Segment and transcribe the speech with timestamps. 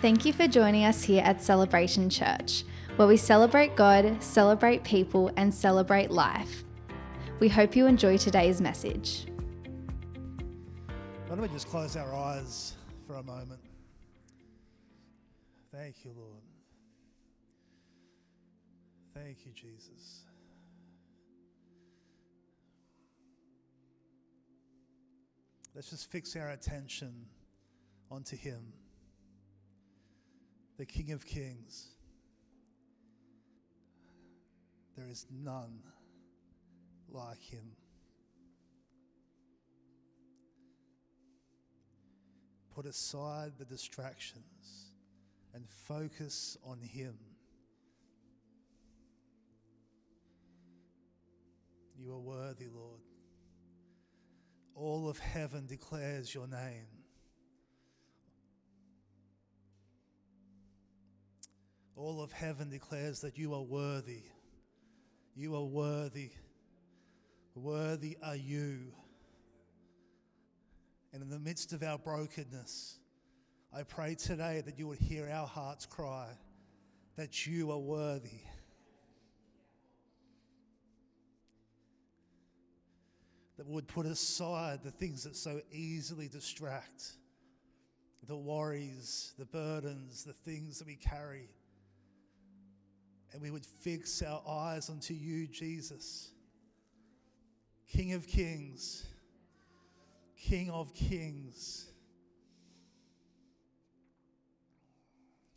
[0.00, 2.62] Thank you for joining us here at Celebration Church,
[2.94, 6.62] where we celebrate God, celebrate people, and celebrate life.
[7.40, 9.26] We hope you enjoy today's message.
[11.26, 12.74] Why don't we just close our eyes
[13.08, 13.58] for a moment?
[15.72, 16.42] Thank you, Lord.
[19.14, 20.22] Thank you, Jesus.
[25.74, 27.26] Let's just fix our attention
[28.12, 28.60] onto Him,
[30.78, 31.88] the King of Kings.
[34.96, 35.80] There is none
[37.10, 37.72] like Him.
[42.74, 44.92] Put aside the distractions
[45.52, 47.18] and focus on Him.
[51.98, 53.00] You are worthy, Lord.
[54.76, 56.97] All of heaven declares your name.
[61.98, 64.22] All of heaven declares that you are worthy.
[65.34, 66.30] You are worthy.
[67.56, 68.92] Worthy are you.
[71.12, 73.00] And in the midst of our brokenness,
[73.74, 76.28] I pray today that you would hear our hearts cry
[77.16, 78.42] that you are worthy.
[83.56, 87.14] That would put aside the things that so easily distract,
[88.28, 91.48] the worries, the burdens, the things that we carry.
[93.32, 96.30] And we would fix our eyes unto you, Jesus,
[97.88, 99.06] King of Kings,
[100.36, 101.86] King of Kings.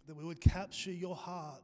[0.07, 1.61] That we would capture your heart.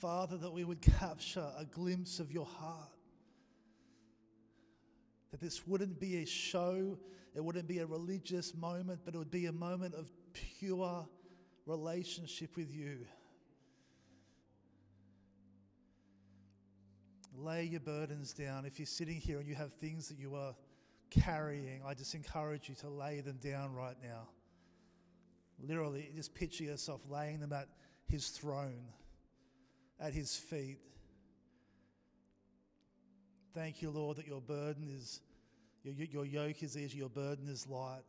[0.00, 2.90] Father, that we would capture a glimpse of your heart.
[5.32, 6.98] That this wouldn't be a show,
[7.34, 11.08] it wouldn't be a religious moment, but it would be a moment of pure
[11.66, 12.98] relationship with you.
[17.38, 18.64] Lay your burdens down.
[18.64, 20.54] If you're sitting here and you have things that you are
[21.10, 24.28] carrying, I just encourage you to lay them down right now.
[25.58, 27.68] Literally, just picture yourself laying them at
[28.08, 28.84] His throne,
[30.00, 30.78] at His feet.
[33.54, 35.20] Thank you, Lord, that your burden is,
[35.82, 38.02] your, your yoke is easy, your burden is light.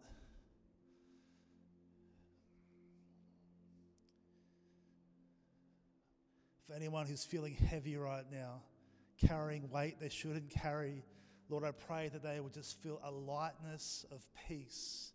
[6.67, 8.61] For anyone who's feeling heavy right now,
[9.17, 11.03] carrying weight they shouldn't carry,
[11.49, 15.11] Lord, I pray that they would just feel a lightness of peace,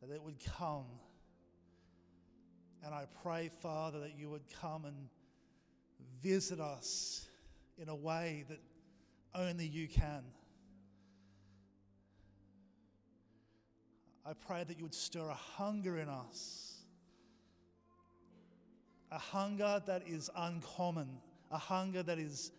[0.00, 0.86] that it would come.
[2.84, 5.08] And I pray, Father, that you would come and
[6.22, 7.28] visit us
[7.78, 8.58] in a way that
[9.34, 10.24] only you can.
[14.24, 16.76] I pray that you would stir a hunger in us,
[19.10, 21.08] a hunger that is uncommon,
[21.52, 22.50] a hunger that is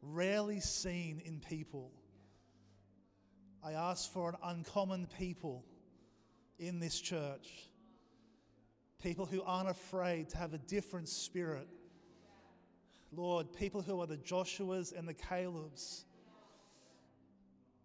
[0.00, 1.90] rarely seen in people.
[3.64, 5.64] I ask for an uncommon people
[6.58, 7.68] in this church,
[9.02, 11.68] people who aren't afraid to have a different spirit.
[13.12, 16.04] Lord, people who are the Joshuas and the Calebs.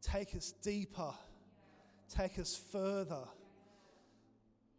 [0.02, 1.14] Take us deeper,
[2.10, 3.24] take us further.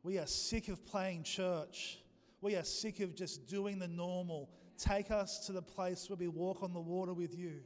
[0.03, 1.99] We are sick of playing church.
[2.43, 4.51] We are sick of just doing the normal.
[4.79, 7.61] Take us to the place where we walk on the water with you.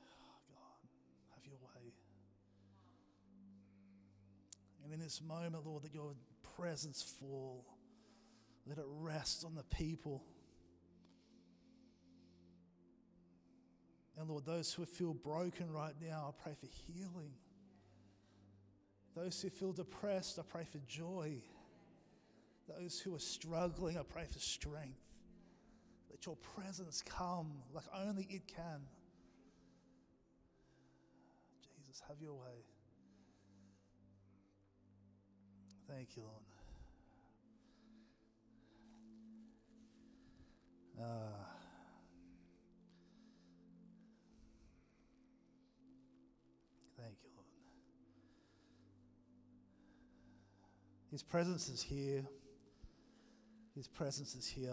[0.00, 0.88] Oh, God,
[1.34, 1.92] have your way.
[4.84, 6.14] And in this moment, Lord, that your
[6.56, 7.64] presence fall.
[8.66, 10.24] Let it rest on the people.
[14.18, 17.32] And Lord, those who feel broken right now, I pray for healing.
[19.14, 21.42] Those who feel depressed, I pray for joy.
[22.66, 24.98] Those who are struggling, I pray for strength.
[26.10, 28.80] Let your presence come like only it can.
[31.62, 32.64] Jesus, have your way.
[35.88, 36.42] Thank you, Lord.
[41.00, 41.56] Ah.
[46.96, 47.46] Thank you, Lord.
[51.10, 52.24] His presence is here.
[53.74, 54.72] His presence is here.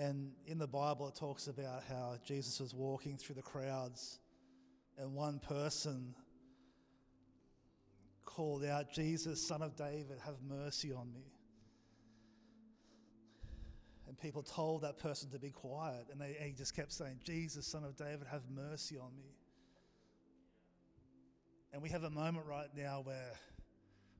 [0.00, 4.18] And in the Bible, it talks about how Jesus was walking through the crowds,
[4.96, 6.14] and one person
[8.24, 11.34] called out, Jesus, son of David, have mercy on me.
[14.08, 17.20] And people told that person to be quiet, and, they, and he just kept saying,
[17.22, 19.36] Jesus, son of David, have mercy on me.
[21.74, 23.32] And we have a moment right now where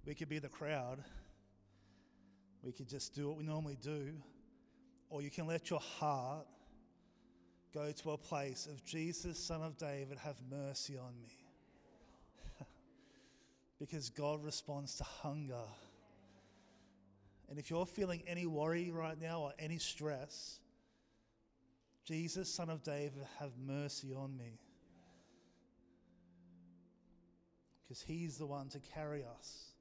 [0.06, 1.02] We could be the crowd.
[2.62, 4.12] We could just do what we normally do.
[5.10, 6.46] Or you can let your heart
[7.74, 11.36] go to a place of Jesus, Son of David, have mercy on me.
[13.78, 15.66] because God responds to hunger.
[17.48, 20.60] And if you're feeling any worry right now or any stress,
[22.04, 24.60] Jesus, Son of David, have mercy on me.
[27.82, 29.72] Because He's the one to carry us.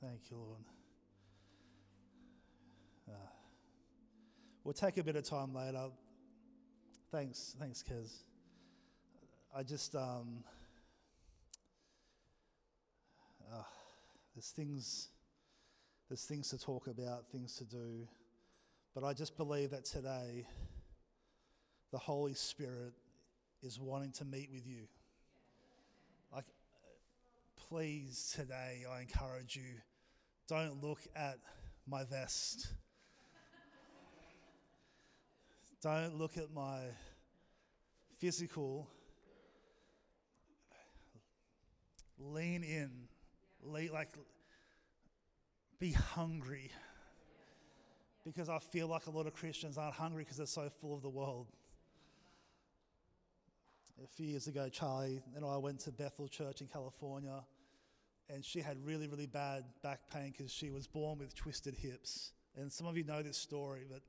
[0.00, 0.73] Thank you, Lord.
[4.64, 5.88] We'll take a bit of time later.
[7.12, 8.22] Thanks, thanks, Kez.
[9.54, 10.42] I just, um,
[13.52, 13.62] uh,
[14.34, 15.08] there's things
[16.08, 18.06] there's things to talk about, things to do.
[18.94, 20.46] But I just believe that today
[21.92, 22.92] the Holy Spirit
[23.62, 24.82] is wanting to meet with you.
[26.32, 26.44] Like,
[27.56, 29.80] please, today, I encourage you
[30.46, 31.38] don't look at
[31.86, 32.68] my vest.
[35.84, 36.78] Don't look at my
[38.18, 38.88] physical.
[42.18, 42.90] Lean in.
[43.62, 44.08] Lean, like,
[45.78, 46.70] be hungry.
[48.24, 51.02] Because I feel like a lot of Christians aren't hungry because they're so full of
[51.02, 51.48] the world.
[54.02, 57.44] A few years ago, Charlie and I went to Bethel Church in California,
[58.30, 62.32] and she had really, really bad back pain because she was born with twisted hips.
[62.56, 64.00] And some of you know this story, but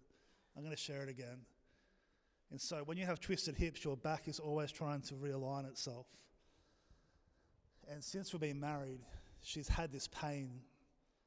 [0.55, 1.41] I'm going to share it again.
[2.51, 6.05] And so, when you have twisted hips, your back is always trying to realign itself.
[7.91, 8.99] And since we've been married,
[9.41, 10.61] she's had this pain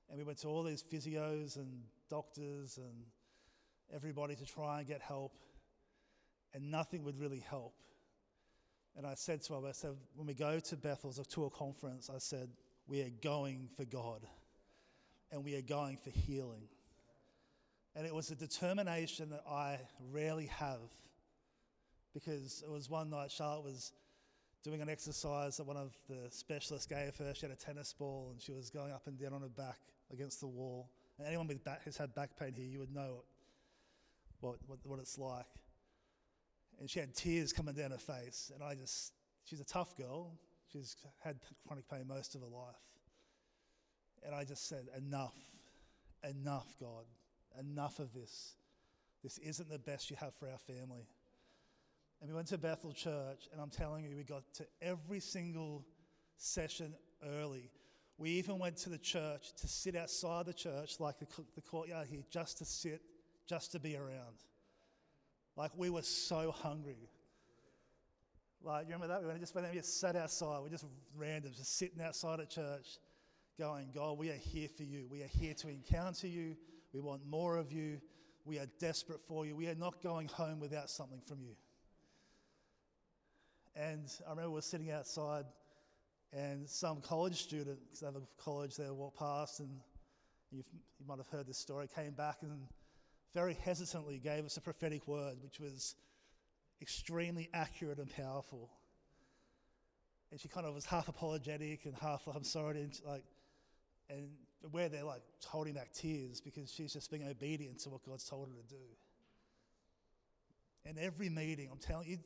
[0.08, 3.04] and we went to all these physios and doctors and
[3.94, 5.32] everybody to try and get help,
[6.54, 7.74] and nothing would really help.
[8.96, 12.10] And I said to her, I said, when we go to Bethel's to a conference,
[12.12, 12.48] I said,
[12.86, 14.26] we are going for God
[15.30, 16.68] and we are going for healing.
[17.94, 19.78] And it was a determination that I
[20.10, 20.80] rarely have
[22.18, 23.92] because it was one night Charlotte was
[24.64, 27.32] doing an exercise that one of the specialists gave her.
[27.34, 29.78] She had a tennis ball and she was going up and down on her back
[30.12, 30.90] against the wall.
[31.18, 33.22] And anyone with back, who's had back pain here, you would know
[34.40, 35.46] what, what, what it's like.
[36.80, 38.50] And she had tears coming down her face.
[38.54, 39.12] And I just,
[39.44, 40.32] she's a tough girl.
[40.72, 41.36] She's had
[41.66, 42.76] chronic pain most of her life.
[44.26, 45.36] And I just said, enough,
[46.28, 47.04] enough, God,
[47.60, 48.54] enough of this.
[49.22, 51.06] This isn't the best you have for our family.
[52.20, 55.84] And we went to Bethel Church, and I'm telling you, we got to every single
[56.36, 56.94] session
[57.24, 57.70] early.
[58.16, 62.08] We even went to the church to sit outside the church, like the, the courtyard
[62.08, 63.02] here, just to sit,
[63.46, 64.42] just to be around.
[65.56, 67.08] Like we were so hungry.
[68.60, 69.22] Like, you remember that?
[69.32, 70.60] We just went there, we just sat outside.
[70.62, 70.86] We're just
[71.16, 72.98] random, just sitting outside at church,
[73.58, 75.06] going, God, we are here for you.
[75.08, 76.56] We are here to encounter you.
[76.92, 78.00] We want more of you.
[78.44, 79.54] We are desperate for you.
[79.54, 81.54] We are not going home without something from you.
[83.78, 85.44] And I remember we were sitting outside
[86.32, 89.70] and some college student, because they have a college there, walked past, and
[90.50, 90.64] you
[91.06, 92.66] might have heard this story, came back and
[93.34, 95.94] very hesitantly gave us a prophetic word, which was
[96.82, 98.68] extremely accurate and powerful.
[100.30, 103.22] And she kind of was half apologetic and half, I'm sorry, and like,
[104.10, 104.28] and
[104.72, 108.48] where they're like holding back tears because she's just being obedient to what God's told
[108.48, 108.82] her to do.
[110.84, 112.18] And every meeting, I'm telling you,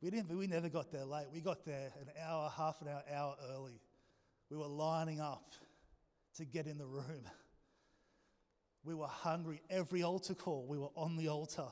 [0.00, 1.26] we, didn't, we never got there late.
[1.32, 3.80] We got there an hour, half an hour, hour early.
[4.50, 5.52] We were lining up
[6.36, 7.24] to get in the room.
[8.84, 9.60] We were hungry.
[9.68, 11.66] Every altar call, we were on the altar.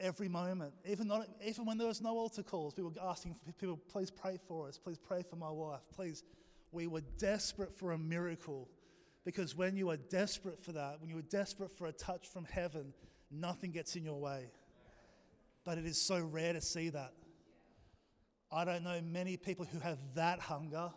[0.00, 3.76] Every moment, even, not, even when there was no altar calls, we were asking people,
[3.76, 6.24] please pray for us, please pray for my wife, please.
[6.72, 8.70] We were desperate for a miracle
[9.26, 12.46] because when you are desperate for that, when you are desperate for a touch from
[12.46, 12.94] heaven,
[13.30, 14.46] nothing gets in your way
[15.64, 17.12] but it is so rare to see that.
[18.52, 20.90] I don't know many people who have that hunger.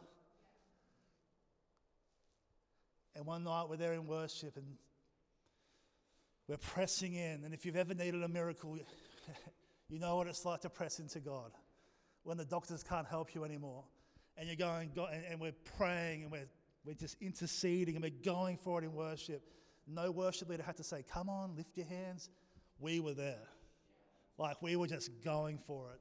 [3.16, 4.66] And one night we're there in worship and
[6.48, 7.44] we're pressing in.
[7.46, 8.78] And if you've ever needed a miracle,
[9.90, 11.52] you know what it's like to press into God
[12.24, 13.84] when the doctors can't help you anymore.
[14.36, 14.92] And you're going,
[15.30, 16.50] and we're praying and we're,
[16.84, 19.44] we're just interceding and we're going for it in worship.
[19.88, 22.30] No worship leader had to say, Come on, lift your hands.
[22.80, 23.48] We were there.
[24.38, 26.00] Like we were just going for it.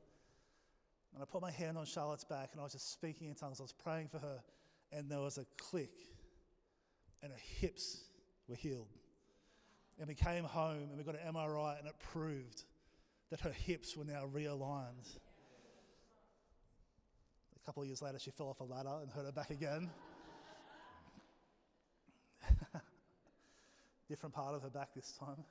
[1.15, 3.61] And I put my hand on Charlotte's back and I was just speaking in tongues.
[3.61, 4.43] I was praying for her,
[4.93, 6.09] and there was a click,
[7.23, 8.05] and her hips
[8.49, 8.89] were healed.
[9.99, 12.65] And we came home and we got an MRI, and it proved
[13.31, 15.19] that her hips were now realigned.
[17.57, 19.91] A couple of years later, she fell off a ladder and hurt her back again.
[24.09, 25.45] Different part of her back this time.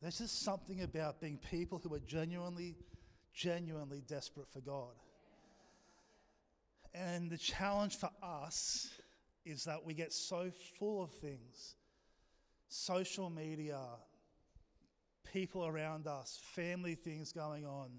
[0.00, 2.76] There's just something about being people who are genuinely,
[3.34, 4.94] genuinely desperate for God.
[6.94, 8.90] And the challenge for us
[9.44, 11.76] is that we get so full of things
[12.68, 13.80] social media,
[15.32, 17.90] people around us, family things going on,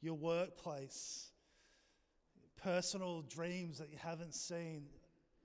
[0.00, 1.30] your workplace,
[2.62, 4.84] personal dreams that you haven't seen,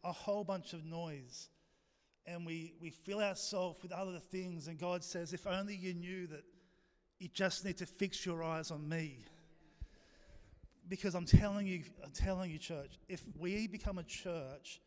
[0.03, 1.49] a whole bunch of noise.
[2.27, 6.27] And we, we fill ourselves with other things, and God says, If only you knew
[6.27, 6.43] that
[7.19, 9.19] you just need to fix your eyes on me.
[10.87, 14.81] Because I'm telling you, I'm telling you, church, if we become a church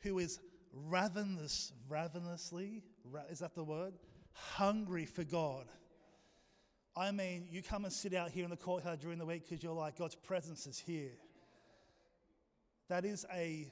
[0.00, 0.40] who is
[0.72, 3.94] ravenous, ravenously, ra- is that the word?
[4.32, 5.66] Hungry for God.
[6.96, 9.62] I mean, you come and sit out here in the courtyard during the week because
[9.62, 11.12] you're like, God's presence is here.
[12.88, 13.70] That is a,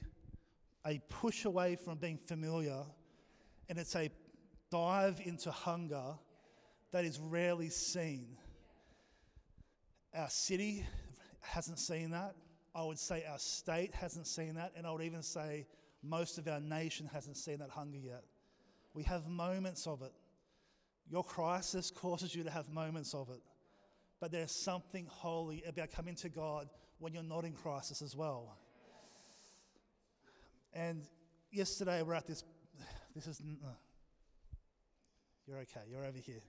[0.85, 2.83] a push away from being familiar,
[3.71, 4.09] and it's a
[4.69, 6.03] dive into hunger
[6.91, 8.35] that is rarely seen.
[10.13, 10.85] Our city
[11.39, 12.35] hasn't seen that.
[12.75, 15.67] I would say our state hasn't seen that, and I would even say
[16.03, 18.25] most of our nation hasn't seen that hunger yet.
[18.93, 20.11] We have moments of it.
[21.09, 23.39] Your crisis causes you to have moments of it.
[24.19, 26.67] But there's something holy about coming to God
[26.99, 28.57] when you're not in crisis as well.
[30.73, 31.03] And
[31.53, 32.43] yesterday we're at this,
[33.15, 33.67] this is, uh,
[35.47, 36.41] you're okay, you're over here.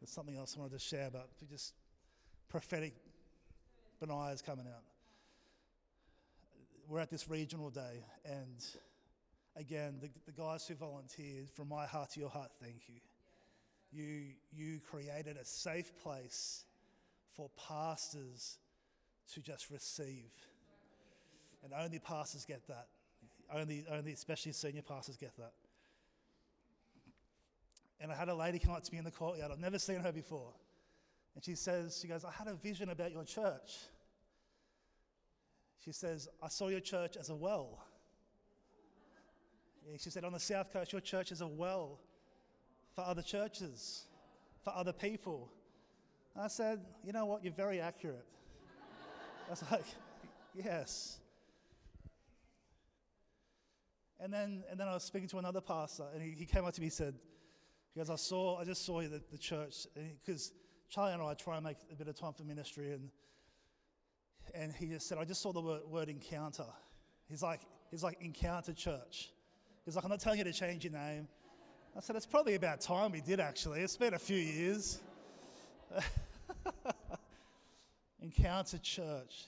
[0.00, 1.74] There's something else I wanted to share, but just
[2.48, 2.94] prophetic
[4.00, 4.82] Benaiah's coming out.
[6.88, 8.64] We're at this regional day, and
[9.56, 13.00] again, the, the guys who volunteered, from my heart to your heart, thank you.
[13.90, 16.64] You, you created a safe place
[17.34, 18.58] for pastors
[19.34, 20.30] to just receive.
[21.64, 22.86] And only pastors get that.
[23.52, 25.52] Only, only especially senior pastors get that.
[28.00, 29.50] And I had a lady come up to me in the courtyard.
[29.52, 30.52] I've never seen her before.
[31.34, 33.76] And she says, she goes, I had a vision about your church.
[35.84, 37.84] She says, I saw your church as a well.
[39.98, 41.98] She said, on the south coast, your church is a well
[42.94, 44.04] for other churches,
[44.62, 45.50] for other people.
[46.34, 47.42] And I said, you know what?
[47.42, 48.26] You're very accurate.
[49.46, 49.86] I was like,
[50.54, 51.18] yes.
[54.20, 56.74] And then, and then I was speaking to another pastor, and he, he came up
[56.74, 57.14] to me and said,
[57.98, 59.86] goes, I saw, I just saw the, the church,
[60.24, 60.52] because
[60.88, 63.10] Charlie and I try and make a bit of time for ministry, and
[64.54, 66.64] and he just said, I just saw the word, word encounter.
[67.28, 69.30] He's like, he's like, encounter church.
[69.84, 71.28] He's like, I'm not telling you to change your name.
[71.96, 73.80] I said, it's probably about time we did actually.
[73.80, 75.00] It's been a few years.
[78.22, 79.46] encounter church.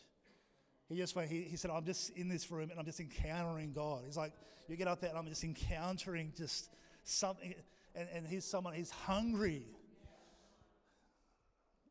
[0.89, 3.73] He just went, he, he said, I'm just in this room and I'm just encountering
[3.73, 4.03] God.
[4.05, 4.33] He's like,
[4.69, 6.71] you get up there and I'm just encountering just
[7.05, 7.55] something.
[7.95, 9.67] And, and he's someone, he's hungry.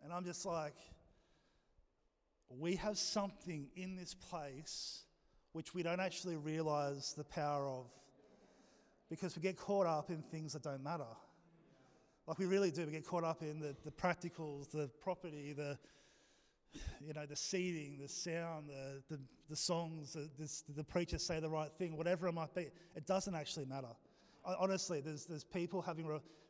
[0.03, 0.75] And I'm just like,
[2.49, 5.03] we have something in this place
[5.53, 7.85] which we don't actually realize the power of
[9.09, 11.03] because we get caught up in things that don't matter.
[12.27, 12.85] Like we really do.
[12.85, 15.77] We get caught up in the, the practicals, the property, the
[17.03, 21.39] you know, the seating, the sound, the, the, the songs, the, this, the preachers say
[21.39, 22.67] the right thing, whatever it might be.
[22.95, 23.87] It doesn't actually matter.
[24.45, 26.05] Honestly, there's, there's people having.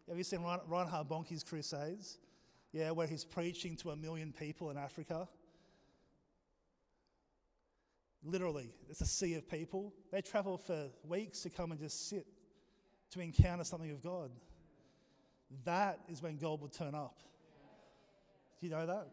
[0.08, 2.20] Have you seen Reinhard Bonnke's crusades?
[2.72, 5.28] Yeah, where he's preaching to a million people in Africa.
[8.24, 9.94] Literally, it's a sea of people.
[10.12, 12.28] They travel for weeks to come and just sit
[13.12, 14.30] to encounter something of God.
[15.66, 17.22] That is when God will turn up.
[18.60, 19.08] Do you know that?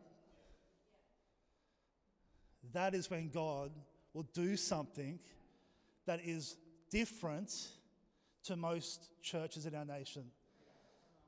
[2.72, 3.70] That is when God
[4.12, 5.18] will do something
[6.06, 6.56] that is
[6.90, 7.68] different
[8.46, 10.24] to most churches in our nation.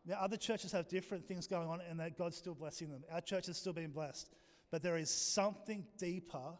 [0.06, 3.04] Now, other churches have different things going on, and that God's still blessing them.
[3.12, 4.30] Our church is still being blessed.
[4.70, 6.54] But there is something deeper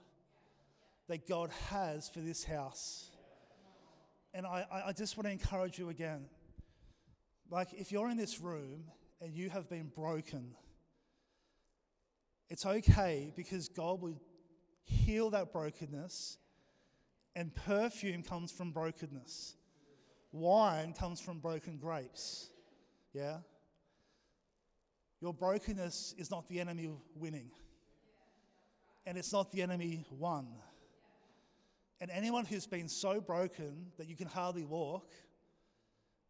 [1.09, 3.11] that God has for this house.
[4.35, 6.27] And I, I just want to encourage you again.
[7.51, 8.85] Like, if you're in this room
[9.21, 10.55] and you have been broken,
[12.51, 14.21] it's okay because God will
[14.85, 16.39] heal that brokenness,
[17.37, 19.55] and perfume comes from brokenness.
[20.33, 22.49] Wine comes from broken grapes.
[23.13, 23.39] Yeah?
[25.21, 27.51] Your brokenness is not the enemy winning,
[29.07, 30.47] and it's not the enemy won.
[32.01, 35.11] And anyone who's been so broken that you can hardly walk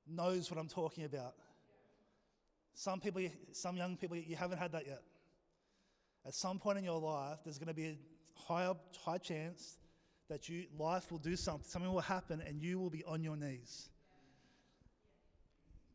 [0.07, 1.35] knows what I'm talking about.
[2.75, 5.03] Some people, some young people, you haven't had that yet.
[6.25, 7.99] at some point in your life, there's going to be a
[8.35, 8.73] high,
[9.05, 9.78] high chance
[10.29, 13.37] that you, life will do something, something will happen, and you will be on your
[13.37, 13.89] knees.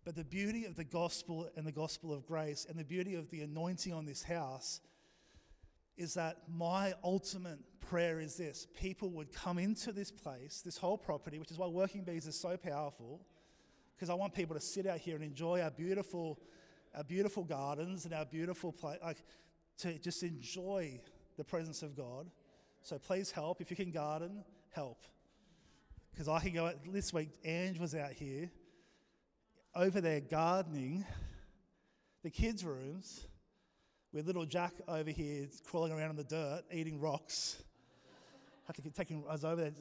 [0.06, 3.30] But the beauty of the gospel and the gospel of grace and the beauty of
[3.30, 4.82] the anointing on this house
[5.96, 10.98] is that my ultimate prayer is this people would come into this place, this whole
[10.98, 13.22] property, which is why Working Bees is so powerful,
[13.96, 16.40] because I want people to sit out here and enjoy our beautiful,
[16.96, 19.24] our beautiful gardens and our beautiful place, like
[19.80, 21.00] to just enjoy
[21.38, 22.30] the presence of God.
[22.84, 23.62] So please help.
[23.62, 25.06] If you can garden, help.
[26.12, 28.52] Because I can go, this week, Ange was out here,
[29.74, 31.06] over there gardening
[32.24, 33.25] the kids' rooms
[34.12, 37.63] with little Jack over here crawling around in the dirt, eating rocks.
[38.66, 39.72] I Had to keep taking, I was over there,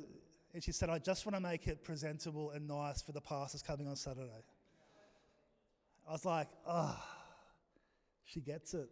[0.55, 3.63] and she said, I just want to make it presentable and nice for the pastors
[3.63, 4.45] coming on Saturday.
[6.09, 6.97] I was like, oh,
[8.25, 8.89] she gets it.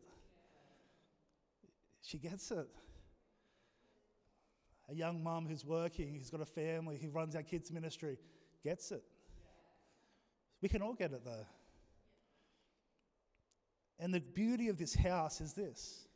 [2.02, 2.66] She gets it.
[4.90, 8.18] A young mum who's working, who's got a family, who runs our kids' ministry,
[8.64, 9.04] gets it.
[10.60, 11.46] We can all get it though.
[13.98, 16.06] And the beauty of this house is this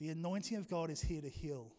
[0.00, 1.72] the anointing of God is here to heal.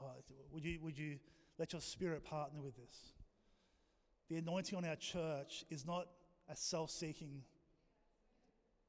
[0.00, 0.06] Oh,
[0.50, 1.18] would, you, would you
[1.58, 3.12] let your spirit partner with this?
[4.30, 6.06] The anointing on our church is not
[6.48, 7.42] a self seeking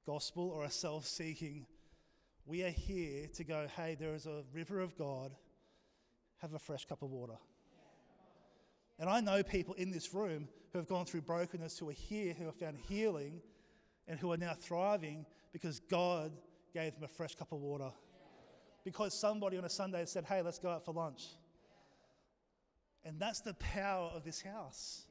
[0.05, 1.65] gospel or a self seeking.
[2.46, 5.32] We are here to go, hey, there is a river of God,
[6.42, 7.38] have a fresh cup of water.
[9.00, 12.34] And I know people in this room who have gone through brokenness, who are here,
[12.34, 13.42] who have found healing,
[14.08, 16.32] and who are now thriving because God
[16.74, 17.92] gave them a fresh cup of water.
[18.84, 21.24] Because somebody on a Sunday said, hey, let's go out for lunch.
[23.06, 25.06] And that's the power of this house.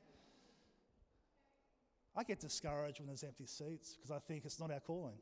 [2.15, 5.17] I get discouraged when there's empty seats because I think it's not our calling.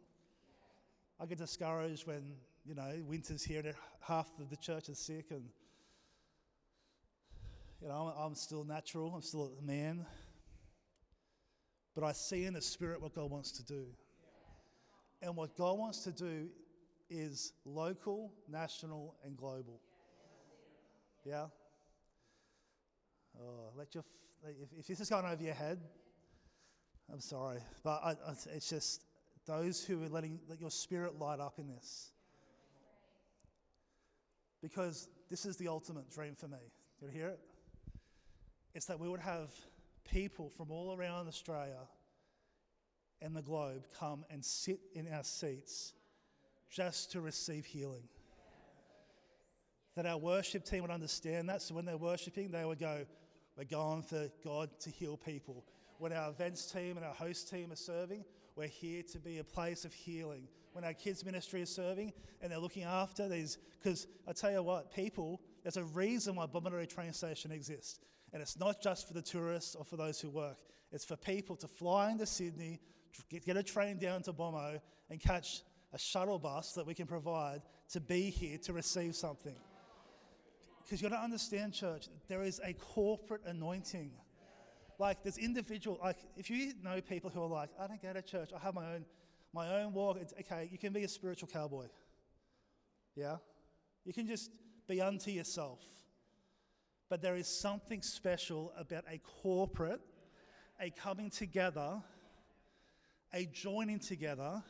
[1.23, 2.33] I get discouraged when,
[2.65, 5.45] you know, winter's here and half of the church is sick and,
[7.83, 10.07] you know, I'm, still natural, I'm still a man.
[11.95, 13.85] But I see in the Spirit what God wants to do.
[15.21, 16.49] And what God wants to do
[17.11, 19.83] is local, national, and global.
[21.27, 21.47] Yeah?
[23.39, 24.05] Oh, let your,
[24.43, 25.81] if, if this is going over your head,
[27.13, 27.59] I'm sorry.
[27.85, 28.15] But I,
[28.55, 29.03] it's just
[29.51, 32.11] those who are letting let your spirit light up in this.
[34.63, 36.59] Because this is the ultimate dream for me.
[37.03, 37.41] You hear it?
[38.75, 39.51] It's that we would have
[40.11, 41.89] people from all around Australia
[43.23, 45.95] and the globe come and sit in our seats
[46.71, 48.05] just to receive healing.
[49.97, 51.63] That our worship team would understand that.
[51.63, 53.05] So when they're worshiping, they would go,
[53.57, 55.65] We're going for God to heal people.
[55.99, 58.25] When our events team and our host team are serving,
[58.57, 60.49] we're here to be a place of healing.
[60.73, 64.63] When our kids' ministry is serving and they're looking after these, because I tell you
[64.63, 68.01] what, people, there's a reason why Bomaderry train station exists.
[68.33, 70.59] And it's not just for the tourists or for those who work,
[70.93, 72.81] it's for people to fly into Sydney,
[73.29, 77.63] get, a train down to Bomo, and catch a shuttle bus that we can provide
[77.93, 79.57] to be here to receive something.
[80.85, 84.11] Because you've got to understand, church, there is a corporate anointing.
[85.01, 88.21] Like there's individual, like if you know people who are like, I don't go to
[88.21, 89.07] church, I have my own,
[89.55, 90.19] my own walk.
[90.21, 91.87] It's, okay, you can be a spiritual cowboy.
[93.17, 93.37] Yeah,
[94.05, 94.51] you can just
[94.87, 95.81] be unto yourself.
[97.09, 100.03] But there is something special about a corporate,
[100.79, 102.03] a coming together,
[103.33, 104.63] a joining together,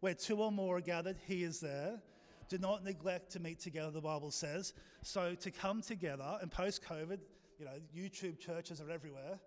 [0.00, 2.00] where two or more are gathered, He is there.
[2.48, 4.72] Do not neglect to meet together, the Bible says.
[5.02, 7.18] So to come together, and post COVID,
[7.58, 9.38] you know, YouTube churches are everywhere.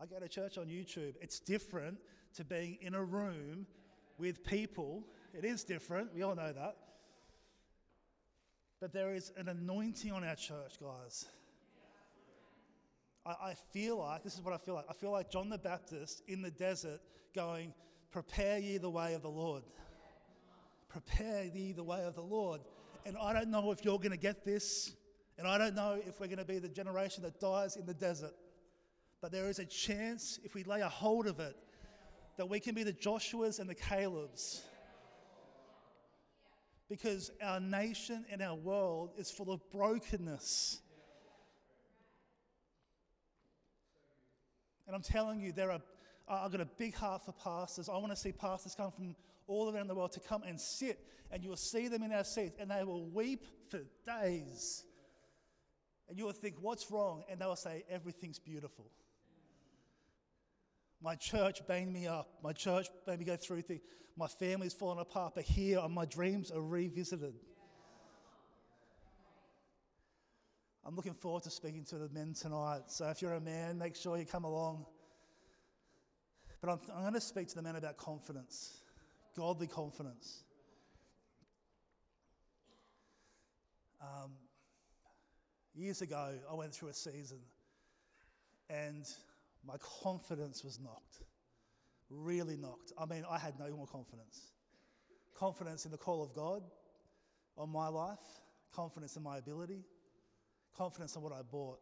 [0.00, 1.14] I go to church on YouTube.
[1.20, 1.98] It's different
[2.34, 3.66] to being in a room
[4.18, 5.04] with people.
[5.32, 6.14] It is different.
[6.14, 6.76] We all know that.
[8.80, 11.26] But there is an anointing on our church, guys.
[13.24, 14.86] I, I feel like, this is what I feel like.
[14.90, 17.00] I feel like John the Baptist in the desert
[17.34, 17.72] going,
[18.10, 19.62] Prepare ye the way of the Lord.
[20.88, 22.60] Prepare ye the way of the Lord.
[23.06, 24.92] And I don't know if you're going to get this,
[25.36, 27.94] and I don't know if we're going to be the generation that dies in the
[27.94, 28.32] desert.
[29.24, 31.56] But there is a chance, if we lay a hold of it,
[32.36, 34.60] that we can be the Joshuas and the Calebs.
[36.90, 40.78] Because our nation and our world is full of brokenness.
[44.86, 45.80] And I'm telling you, there are,
[46.28, 47.88] I've got a big heart for pastors.
[47.88, 50.98] I want to see pastors come from all around the world to come and sit,
[51.30, 54.84] and you'll see them in our seats, and they will weep for days.
[56.10, 57.24] And you will think, what's wrong?
[57.30, 58.90] And they will say, everything's beautiful.
[61.04, 62.30] My church banged me up.
[62.42, 63.82] My church made me go through things.
[64.16, 65.34] My family's fallen apart.
[65.34, 67.34] But here, my dreams are revisited.
[70.82, 72.84] I'm looking forward to speaking to the men tonight.
[72.86, 74.86] So if you're a man, make sure you come along.
[76.62, 78.80] But I'm, I'm going to speak to the men about confidence,
[79.36, 80.44] godly confidence.
[84.00, 84.30] Um,
[85.74, 87.40] years ago, I went through a season
[88.70, 89.04] and
[89.66, 91.22] my confidence was knocked.
[92.10, 92.92] Really knocked.
[92.98, 94.52] I mean, I had no more confidence.
[95.34, 96.62] Confidence in the call of God
[97.56, 98.18] on my life,
[98.72, 99.84] confidence in my ability,
[100.76, 101.78] confidence in what I bought.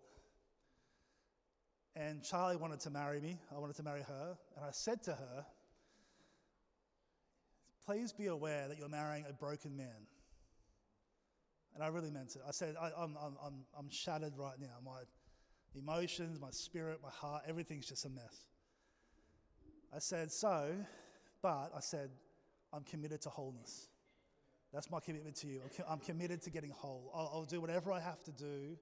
[1.95, 3.39] And Charlie wanted to marry me.
[3.55, 4.39] I wanted to marry her.
[4.57, 5.47] And I said to her,
[7.85, 10.07] Please be aware that you're marrying a broken man.
[11.75, 12.43] And I really meant it.
[12.47, 14.77] I said, I, am I'm, I'm, I'm shattered right now.
[14.85, 15.01] My
[15.79, 18.47] emotions, my spirit, my heart, everything's just a mess.
[19.95, 20.75] I said, So,
[21.43, 22.11] but I said,
[22.73, 23.89] I'm committed to wholeness.
[24.73, 25.61] That's my commitment to you.
[25.87, 27.11] I'm, committed to getting whole.
[27.15, 28.77] I'll, I'll do whatever I have to do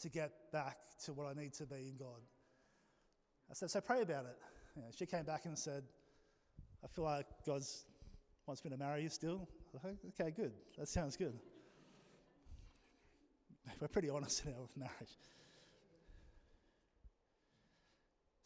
[0.00, 2.22] to get back to what I need to be in God.
[3.50, 4.38] I said, So pray about it.
[4.96, 5.82] She came back and said,
[6.82, 7.62] I feel like God
[8.46, 9.48] wants me to marry you still.
[10.08, 10.52] okay, good.
[10.78, 11.38] That sounds good.
[13.80, 15.18] We're pretty honest in our marriage.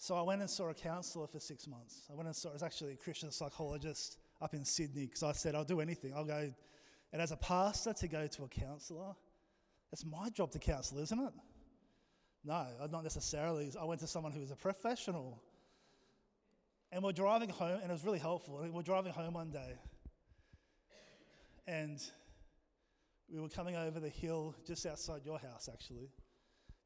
[0.03, 2.09] So I went and saw a counsellor for six months.
[2.11, 5.31] I went and saw, it was actually a Christian psychologist up in Sydney because I
[5.31, 6.13] said, I'll do anything.
[6.13, 6.53] I'll go.
[7.13, 9.15] And as a pastor, to go to a counsellor,
[9.93, 11.33] it's my job to counsel, isn't it?
[12.45, 13.71] No, uh, not necessarily.
[13.81, 15.41] I went to someone who was a professional.
[16.91, 18.69] And we're driving home, and it was really helpful.
[18.73, 19.79] We're driving home one day,
[21.69, 22.01] and
[23.33, 26.11] we were coming over the hill just outside your house, actually,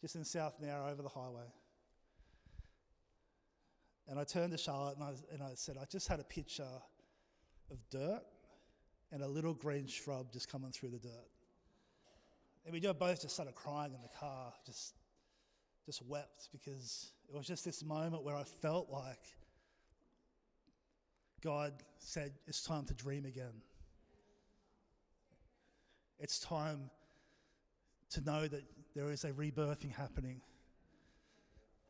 [0.02, 1.46] just in South Nowra over the highway.
[4.08, 6.68] And I turned to Charlotte and I, and I said, I just had a picture
[7.70, 8.22] of dirt
[9.12, 11.28] and a little green shrub just coming through the dirt.
[12.64, 14.94] And we both just started crying in the car, just,
[15.84, 19.22] just wept because it was just this moment where I felt like
[21.42, 23.62] God said, It's time to dream again.
[26.18, 26.90] It's time
[28.10, 28.64] to know that
[28.94, 30.40] there is a rebirthing happening.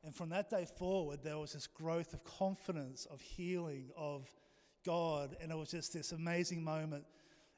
[0.05, 4.29] And from that day forward, there was this growth of confidence, of healing, of
[4.85, 5.37] God.
[5.41, 7.05] And it was just this amazing moment.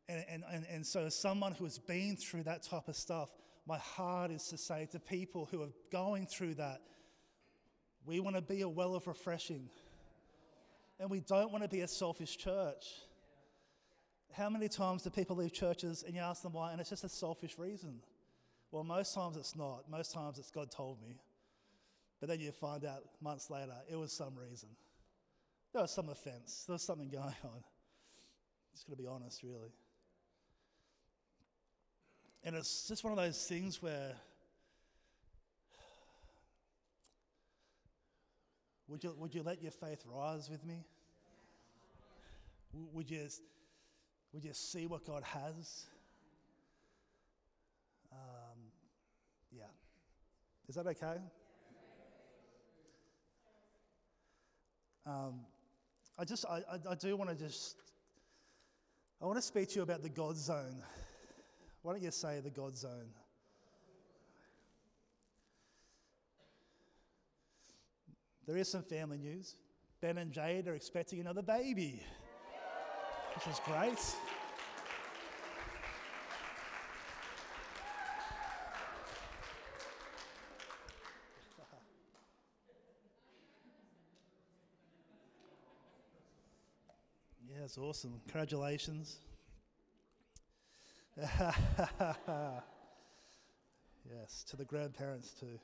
[0.08, 3.28] And, and, and, and so, as someone who has been through that type of stuff,
[3.66, 6.80] my heart is to say to people who are going through that,
[8.06, 9.68] we want to be a well of refreshing.
[10.98, 12.86] And we don't want to be a selfish church.
[14.32, 17.04] How many times do people leave churches and you ask them why, and it's just
[17.04, 18.00] a selfish reason?
[18.70, 19.84] Well, most times it's not.
[19.90, 21.16] Most times it's God told me.
[22.20, 24.68] But then you find out months later it was some reason.
[25.72, 27.62] There was some offense, there was something going on.
[28.72, 29.72] Just going to be honest, really.
[32.44, 34.14] And it's just one of those things where
[38.88, 40.86] would you, would you let your faith rise with me?
[42.92, 43.26] Would you,
[44.32, 45.86] would you see what God has?
[48.12, 48.58] Um,
[49.50, 49.64] yeah.
[50.68, 51.16] Is that okay?
[55.08, 55.40] Um,
[56.18, 57.76] I just, I, I, I do want to just,
[59.22, 60.82] I want to speak to you about the God zone.
[61.80, 63.08] Why don't you say the God zone?
[68.46, 69.56] There is some family news.
[70.02, 72.02] Ben and Jade are expecting another baby,
[73.34, 73.98] which is great.
[87.68, 88.18] That's awesome.
[88.24, 89.18] Congratulations.
[91.18, 91.52] yes,
[94.48, 95.60] to the grandparents too.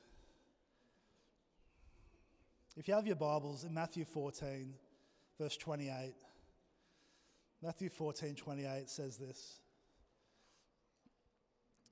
[2.77, 4.75] If you have your Bibles in Matthew 14,
[5.39, 6.13] verse 28,
[7.63, 9.57] Matthew 14, 28 says this.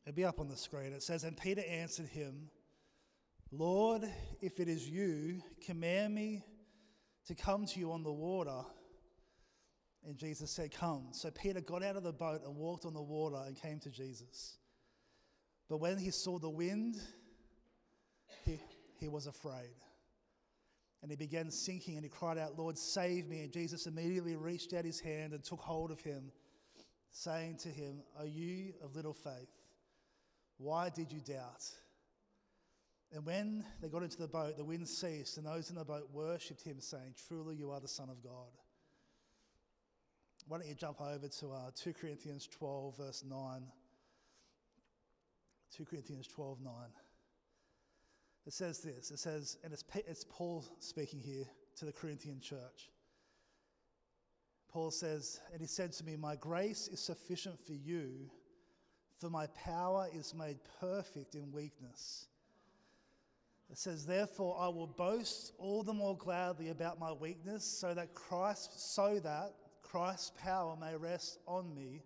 [0.05, 0.93] It'll be up on the screen.
[0.93, 2.51] It says, And Peter answered him,
[3.51, 4.03] Lord,
[4.41, 6.43] if it is you, command me
[7.25, 8.63] to come to you on the water.
[10.05, 11.07] And Jesus said, Come.
[11.11, 13.89] So Peter got out of the boat and walked on the water and came to
[13.89, 14.57] Jesus.
[15.69, 16.97] But when he saw the wind,
[18.45, 18.59] he,
[18.99, 19.75] he was afraid.
[21.01, 23.41] And he began sinking and he cried out, Lord, save me.
[23.41, 26.31] And Jesus immediately reached out his hand and took hold of him,
[27.11, 29.49] saying to him, Are you of little faith?
[30.57, 31.63] Why did you doubt?
[33.13, 36.09] And when they got into the boat, the wind ceased, and those in the boat
[36.11, 38.49] worshipped him, saying, Truly, you are the Son of God.
[40.47, 43.39] Why don't you jump over to uh, 2 Corinthians 12, verse 9.
[45.75, 46.73] 2 Corinthians 12, 9.
[48.45, 51.45] It says this it says, and it's, it's Paul speaking here
[51.77, 52.89] to the Corinthian church.
[54.69, 58.29] Paul says, And he said to me, My grace is sufficient for you,
[59.19, 62.27] for my power is made perfect in weakness.
[63.71, 68.13] It says, Therefore I will boast all the more gladly about my weakness, so that
[68.13, 69.53] Christ, so that
[69.93, 72.01] Christ's power may rest on me.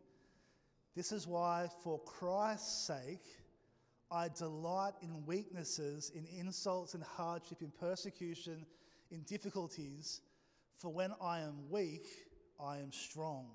[0.94, 3.24] This is why, for Christ's sake,
[4.12, 8.66] I delight in weaknesses, in insults, in hardship, in persecution,
[9.10, 10.20] in difficulties.
[10.80, 12.06] For when I am weak,
[12.62, 13.46] I am strong.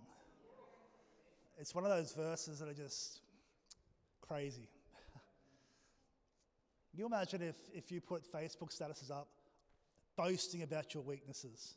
[1.59, 3.21] It's one of those verses that are just
[4.23, 4.69] crazy.
[6.95, 9.29] You imagine if, if you put Facebook statuses up
[10.17, 11.75] boasting about your weaknesses?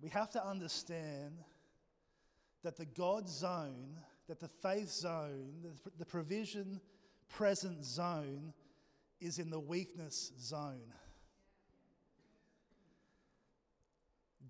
[0.00, 1.34] We have to understand
[2.62, 5.52] that the God zone, that the faith zone,
[5.98, 6.80] the, provision
[7.28, 8.52] present zone
[9.20, 10.92] is in the weakness zone.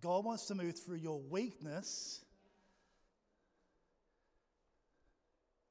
[0.00, 2.24] God wants to move through your weakness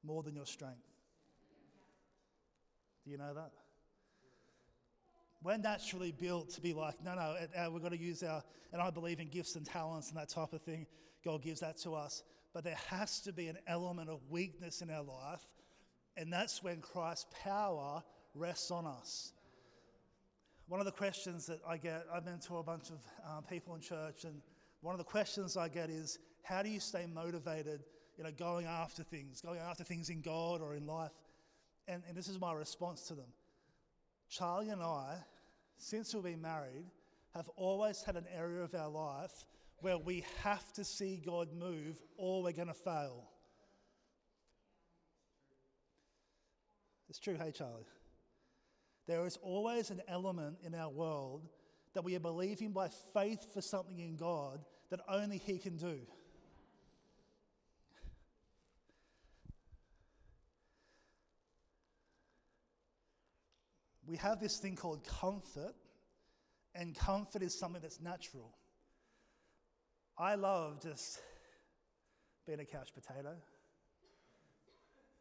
[0.02, 0.76] more than your strength.
[3.04, 3.52] Do you know that?
[5.42, 8.82] We're naturally built to be like, no, no, uh, we've got to use our, and
[8.82, 10.86] I believe in gifts and talents and that type of thing.
[11.24, 12.22] God gives that to us.
[12.52, 15.46] But there has to be an element of weakness in our life,
[16.16, 18.02] and that's when Christ's power
[18.34, 19.32] rests on us.
[20.66, 23.80] One of the questions that I get, I mentor a bunch of uh, people in
[23.80, 24.42] church, and
[24.82, 27.84] one of the questions I get is, how do you stay motivated,
[28.18, 31.12] you know, going after things, going after things in God or in life?
[31.86, 33.32] And, and this is my response to them.
[34.30, 35.16] Charlie and I,
[35.76, 36.86] since we've been married,
[37.34, 39.44] have always had an area of our life
[39.80, 43.28] where we have to see God move or we're going to fail.
[47.08, 47.86] It's true, hey, Charlie.
[49.08, 51.48] There is always an element in our world
[51.94, 55.98] that we are believing by faith for something in God that only He can do.
[64.10, 65.74] We have this thing called comfort,
[66.74, 68.50] and comfort is something that's natural.
[70.18, 71.20] I love just
[72.44, 73.36] being a couch potato,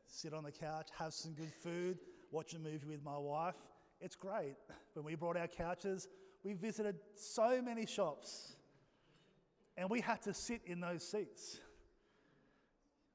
[0.07, 1.99] sit on the couch, have some good food,
[2.31, 3.55] watch a movie with my wife.
[4.01, 4.55] It's great.
[4.93, 6.07] When we brought our couches,
[6.43, 8.55] we visited so many shops
[9.77, 11.59] and we had to sit in those seats.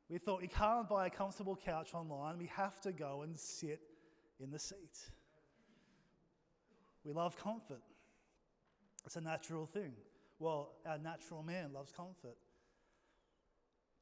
[0.09, 3.81] We thought we can't buy a comfortable couch online, we have to go and sit
[4.39, 5.11] in the seat.
[7.05, 7.83] We love comfort.
[9.05, 9.93] It's a natural thing.
[10.39, 12.37] Well, our natural man loves comfort.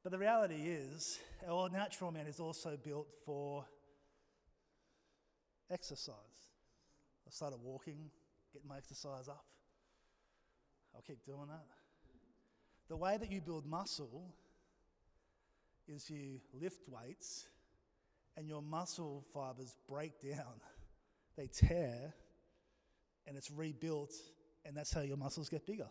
[0.03, 3.65] But the reality is, our natural man is also built for
[5.71, 6.17] exercise.
[7.27, 8.11] I started walking,
[8.53, 9.45] getting my exercise up.
[10.95, 11.67] I'll keep doing that.
[12.89, 14.35] The way that you build muscle
[15.89, 17.47] is you lift weights
[18.37, 20.61] and your muscle fibers break down,
[21.37, 22.13] they tear,
[23.27, 24.13] and it's rebuilt,
[24.65, 25.89] and that's how your muscles get bigger.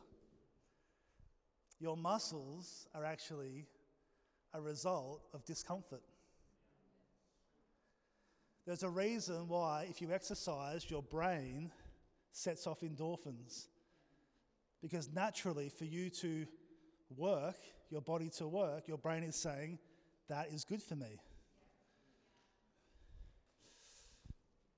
[1.79, 3.67] Your muscles are actually
[4.53, 6.03] a result of discomfort.
[8.65, 11.71] There's a reason why, if you exercise, your brain
[12.31, 13.67] sets off endorphins.
[14.81, 16.45] Because naturally, for you to
[17.15, 17.57] work,
[17.89, 19.79] your body to work, your brain is saying,
[20.29, 21.19] That is good for me.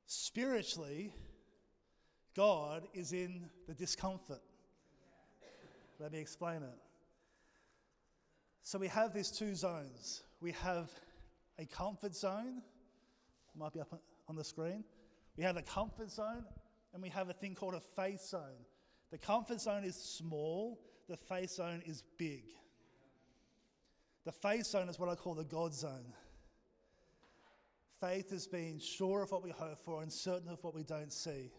[0.05, 1.13] Spiritually,
[2.35, 4.41] God is in the discomfort.
[5.99, 6.77] Let me explain it.
[8.63, 10.23] So we have these two zones.
[10.41, 10.89] We have
[11.59, 12.61] a comfort zone,
[13.55, 14.83] might be up on the screen.
[15.37, 16.45] We have a comfort zone,
[16.93, 18.65] and we have a thing called a faith zone.
[19.11, 22.45] The comfort zone is small, the faith zone is big.
[24.25, 26.13] The faith zone is what I call the God zone.
[27.99, 31.11] Faith is being sure of what we hope for and certain of what we don't
[31.11, 31.51] see.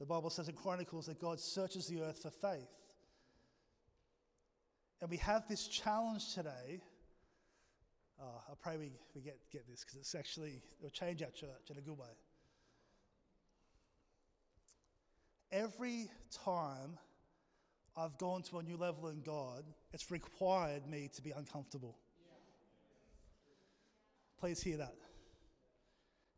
[0.00, 2.68] The Bible says in Chronicles that God searches the earth for faith.
[5.00, 6.80] And we have this challenge today.
[8.20, 11.70] Oh, I pray we, we get, get this because it's actually, it'll change our church
[11.70, 12.08] in a good way.
[15.52, 16.08] Every
[16.44, 16.98] time
[17.96, 21.96] I've gone to a new level in God, it's required me to be uncomfortable.
[24.40, 24.96] Please hear that.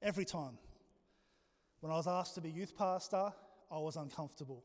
[0.03, 0.59] Every time.
[1.81, 3.33] When I was asked to be youth pastor,
[3.71, 4.65] I was uncomfortable.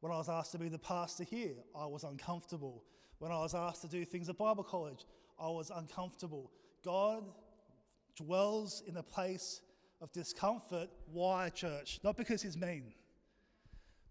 [0.00, 2.84] When I was asked to be the pastor here, I was uncomfortable.
[3.18, 5.04] When I was asked to do things at Bible college,
[5.40, 6.50] I was uncomfortable.
[6.84, 7.24] God
[8.16, 9.60] dwells in a place
[10.00, 10.88] of discomfort.
[11.12, 11.98] Why, church?
[12.04, 12.94] Not because He's mean,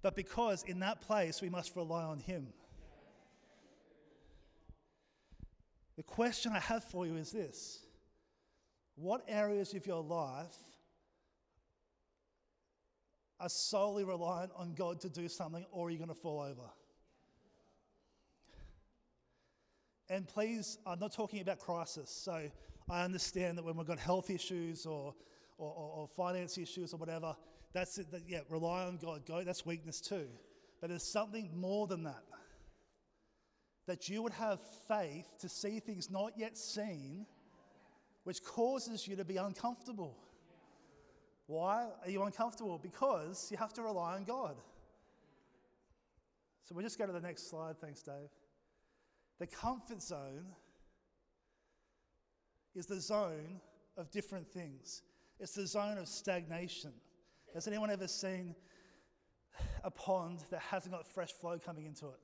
[0.01, 2.47] but because in that place we must rely on Him.
[5.95, 7.79] The question I have for you is this
[8.95, 10.55] What areas of your life
[13.39, 16.69] are solely reliant on God to do something, or you're going to fall over?
[20.09, 22.09] And please, I'm not talking about crisis.
[22.09, 22.49] So
[22.89, 25.13] I understand that when we've got health issues or,
[25.57, 27.35] or, or, finance issues or whatever,
[27.73, 28.09] that's it.
[28.11, 29.25] That, yeah, rely on God.
[29.25, 29.43] Go.
[29.43, 30.27] That's weakness too.
[30.79, 32.23] But there's something more than that.
[33.87, 37.25] That you would have faith to see things not yet seen,
[38.23, 40.17] which causes you to be uncomfortable.
[41.47, 42.77] Why are you uncomfortable?
[42.77, 44.57] Because you have to rely on God.
[46.63, 47.79] So we'll just go to the next slide.
[47.79, 48.29] Thanks, Dave.
[49.39, 50.45] The comfort zone
[52.75, 53.61] is the zone
[53.97, 55.01] of different things,
[55.39, 56.91] it's the zone of stagnation.
[57.53, 58.53] Has anyone ever seen
[59.83, 62.19] a pond that hasn't got fresh flow coming into it?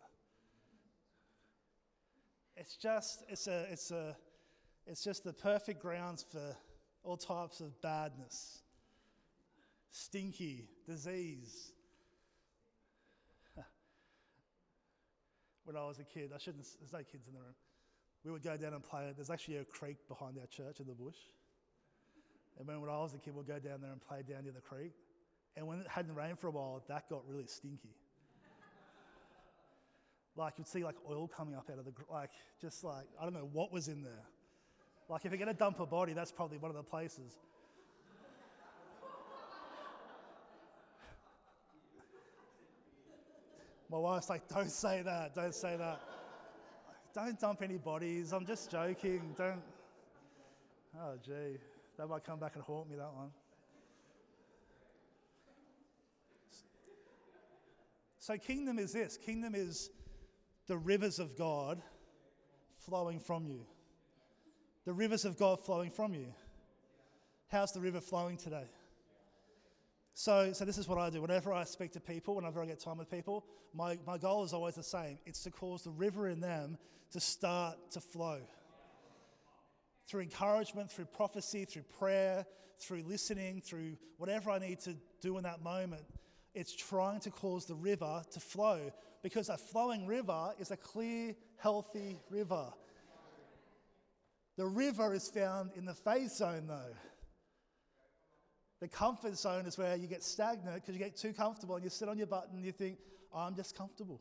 [2.58, 4.16] It's just, it's a, it's a,
[4.86, 6.56] it's just the perfect grounds for
[7.04, 8.63] all types of badness,
[9.94, 11.72] stinky, disease.
[15.64, 17.54] when I was a kid, I shouldn't, there's no kids in the room.
[18.26, 19.14] We would go down and play.
[19.16, 21.18] There's actually a creek behind our church in the bush.
[22.58, 24.54] And when, when I was a kid, we'd go down there and play down near
[24.54, 24.94] the creek.
[25.56, 27.96] And when it hadn't rained for a while, that got really stinky.
[30.36, 33.34] like you'd see like oil coming up out of the, like just like, I don't
[33.34, 34.26] know what was in there.
[35.10, 37.38] Like if you're going to dump a body, that's probably one of the places.
[43.94, 46.02] My wife's like, don't say that, don't say that.
[47.14, 49.36] don't dump any bodies, I'm just joking.
[49.38, 49.62] Don't.
[51.00, 51.60] Oh, gee,
[52.00, 53.30] that might come back and haunt me, that one.
[58.18, 59.92] So, kingdom is this kingdom is
[60.66, 61.80] the rivers of God
[62.80, 63.64] flowing from you.
[64.86, 66.34] The rivers of God flowing from you.
[67.52, 68.66] How's the river flowing today?
[70.14, 71.22] So, so this is what I do.
[71.22, 74.54] Whenever I speak to people, whenever I get time with people, my, my goal is
[74.54, 75.18] always the same.
[75.26, 76.78] It's to cause the river in them
[77.12, 78.40] to start to flow.
[80.08, 82.46] Through encouragement, through prophecy, through prayer,
[82.80, 86.04] through listening, through whatever I need to do in that moment,
[86.54, 88.92] it's trying to cause the river to flow.
[89.24, 92.72] Because a flowing river is a clear, healthy river.
[94.58, 96.94] The river is found in the faith zone, though.
[98.84, 101.90] The comfort zone is where you get stagnant because you get too comfortable and you
[101.90, 102.98] sit on your butt and you think,
[103.34, 104.20] oh, I'm just comfortable.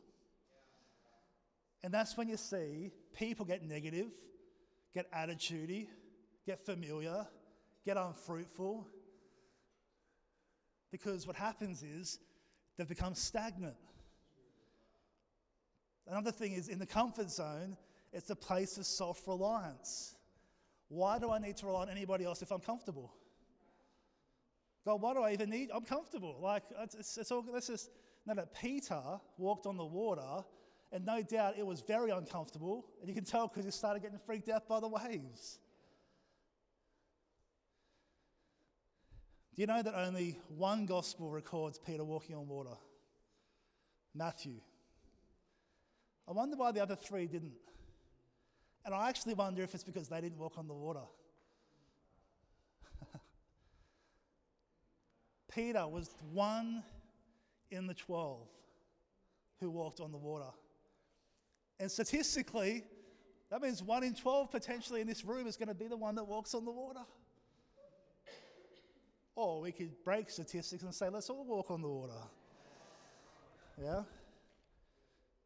[1.82, 4.06] And that's when you see people get negative,
[4.94, 5.88] get attitudey,
[6.46, 7.26] get familiar,
[7.84, 8.86] get unfruitful.
[10.92, 12.20] Because what happens is
[12.76, 13.74] they've become stagnant.
[16.06, 17.76] Another thing is in the comfort zone,
[18.12, 20.14] it's a place of self reliance.
[20.86, 23.12] Why do I need to rely on anybody else if I'm comfortable?
[24.84, 25.70] God, why do I even need?
[25.72, 26.38] I'm comfortable.
[26.40, 27.90] Like, it's, it's all, let's just,
[28.26, 29.00] no, no, Peter
[29.38, 30.44] walked on the water,
[30.90, 32.86] and no doubt it was very uncomfortable.
[33.00, 35.60] And you can tell because he started getting freaked out by the waves.
[39.54, 42.76] Do you know that only one gospel records Peter walking on water?
[44.14, 44.60] Matthew.
[46.26, 47.52] I wonder why the other three didn't.
[48.84, 51.04] And I actually wonder if it's because they didn't walk on the water.
[55.54, 56.82] Peter was one
[57.70, 58.40] in the 12
[59.60, 60.50] who walked on the water.
[61.78, 62.84] And statistically,
[63.50, 66.14] that means one in 12 potentially in this room is going to be the one
[66.14, 67.00] that walks on the water.
[69.34, 72.12] Or we could break statistics and say, let's all walk on the water.
[73.82, 74.02] Yeah?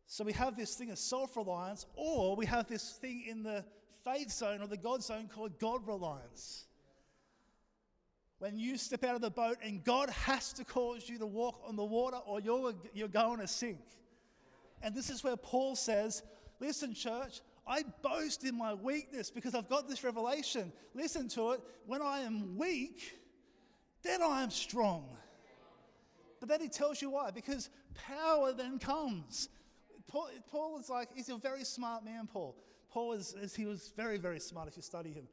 [0.07, 3.65] So we have this thing of self reliance, or we have this thing in the
[4.05, 6.66] faith zone or the God zone called God reliance
[8.39, 11.61] when you step out of the boat and God has to cause you to walk
[11.67, 13.81] on the water or you're, you're going to sink.
[14.83, 16.23] And this is where Paul says,
[16.59, 20.73] Listen, church, I boast in my weakness because I've got this revelation.
[20.95, 21.61] Listen to it.
[21.87, 23.19] When I am weak,
[24.03, 25.05] then I am strong.
[26.41, 27.31] But then he tells you why.
[27.31, 29.49] Because power then comes.
[30.07, 32.57] Paul, Paul is like, he's a very smart man, Paul.
[32.91, 35.27] Paul is, is, he was very, very smart if you study him.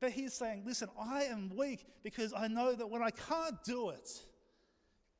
[0.00, 3.90] But he's saying, listen, I am weak because I know that when I can't do
[3.90, 4.08] it,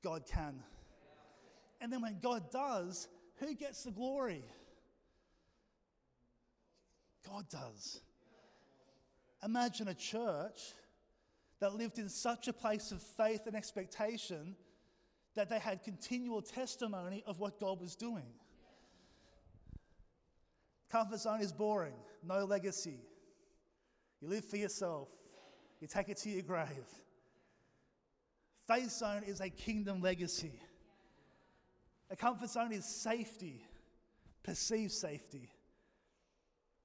[0.03, 0.63] God can.
[1.81, 4.43] And then when God does, who gets the glory?
[7.27, 8.01] God does.
[9.45, 10.61] Imagine a church
[11.61, 14.57] that lived in such a place of faith and expectation
[15.35, 18.27] that they had continual testimony of what God was doing.
[20.91, 21.95] Comfort zone is boring,
[22.27, 22.99] no legacy.
[24.21, 25.09] You live for yourself,
[25.81, 26.69] you take it to your grave.
[28.67, 30.53] Faith zone is a kingdom legacy.
[32.11, 33.65] A comfort zone is safety,
[34.43, 35.49] perceived safety.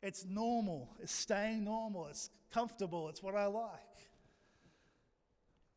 [0.02, 3.80] It's normal, it's staying normal, it's comfortable, it's what I like.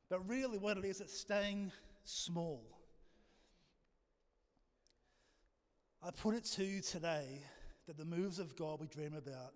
[0.09, 1.73] But really, what it is, it's staying
[2.05, 2.63] small.
[6.03, 7.43] I put it to you today
[7.87, 9.53] that the moves of God we dream about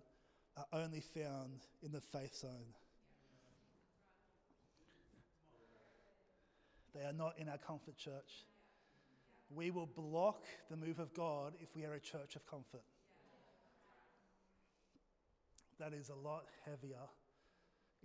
[0.57, 2.73] are only found in the faith zone.
[6.93, 8.45] They are not in our comfort church.
[9.49, 12.83] We will block the move of God if we are a church of comfort.
[15.79, 17.09] That is a lot heavier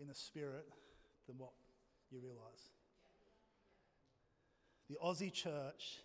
[0.00, 0.66] in the spirit
[1.26, 1.52] than what
[2.10, 2.70] you realize.
[4.88, 5.98] The Aussie church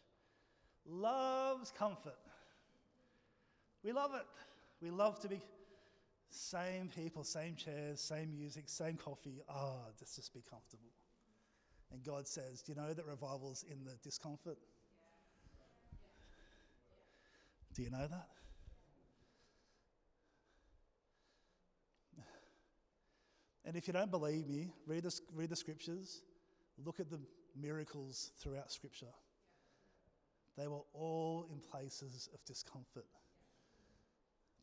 [0.86, 2.20] loves comfort.
[3.84, 4.26] We love it.
[4.82, 5.40] We love to be
[6.34, 9.42] same people, same chairs, same music, same coffee.
[9.50, 10.92] Ah, oh, let's just be comfortable.
[11.92, 14.58] And God says, Do you know that revival's in the discomfort?
[17.76, 18.28] Do you know that?
[23.66, 26.22] And if you don't believe me, read the, read the scriptures,
[26.84, 27.20] look at the
[27.60, 29.14] miracles throughout scripture.
[30.58, 33.06] They were all in places of discomfort,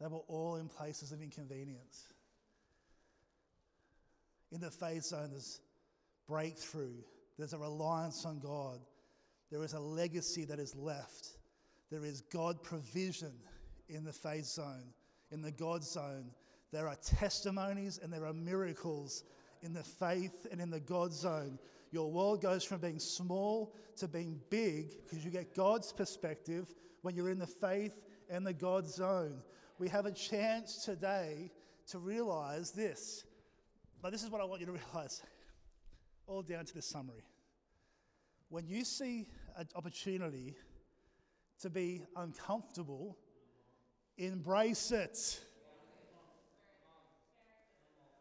[0.00, 2.04] they were all in places of inconvenience.
[4.52, 5.60] In the faith zone, there's
[6.26, 6.94] breakthrough,
[7.38, 8.80] there's a reliance on God,
[9.50, 11.28] there is a legacy that is left,
[11.90, 13.32] there is God provision
[13.88, 14.92] in the faith zone,
[15.30, 16.30] in the God zone
[16.72, 19.24] there are testimonies and there are miracles
[19.62, 21.58] in the faith and in the God zone.
[21.90, 26.72] Your world goes from being small to being big because you get God's perspective
[27.02, 29.42] when you're in the faith and the God zone.
[29.80, 31.50] We have a chance today
[31.86, 33.24] to realize this.
[34.02, 35.22] But this is what I want you to realize,
[36.26, 37.24] all down to this summary.
[38.50, 39.26] When you see
[39.56, 40.54] an opportunity
[41.62, 43.16] to be uncomfortable,
[44.18, 45.40] embrace it.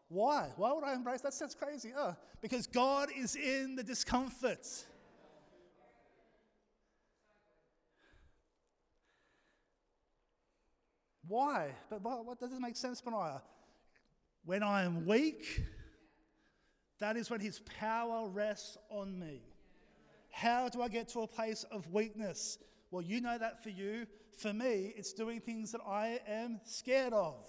[0.08, 0.48] Why?
[0.56, 1.34] Why would I embrace that?
[1.34, 1.92] Sounds crazy.
[1.94, 4.66] Oh, because God is in the discomfort.
[11.30, 11.76] Why?
[11.88, 13.40] But what doesn't make sense, Benaiah?
[14.44, 15.62] When I am weak,
[16.98, 19.40] that is when his power rests on me.
[20.32, 22.58] How do I get to a place of weakness?
[22.90, 24.08] Well, you know that for you.
[24.38, 27.48] For me, it's doing things that I am scared of.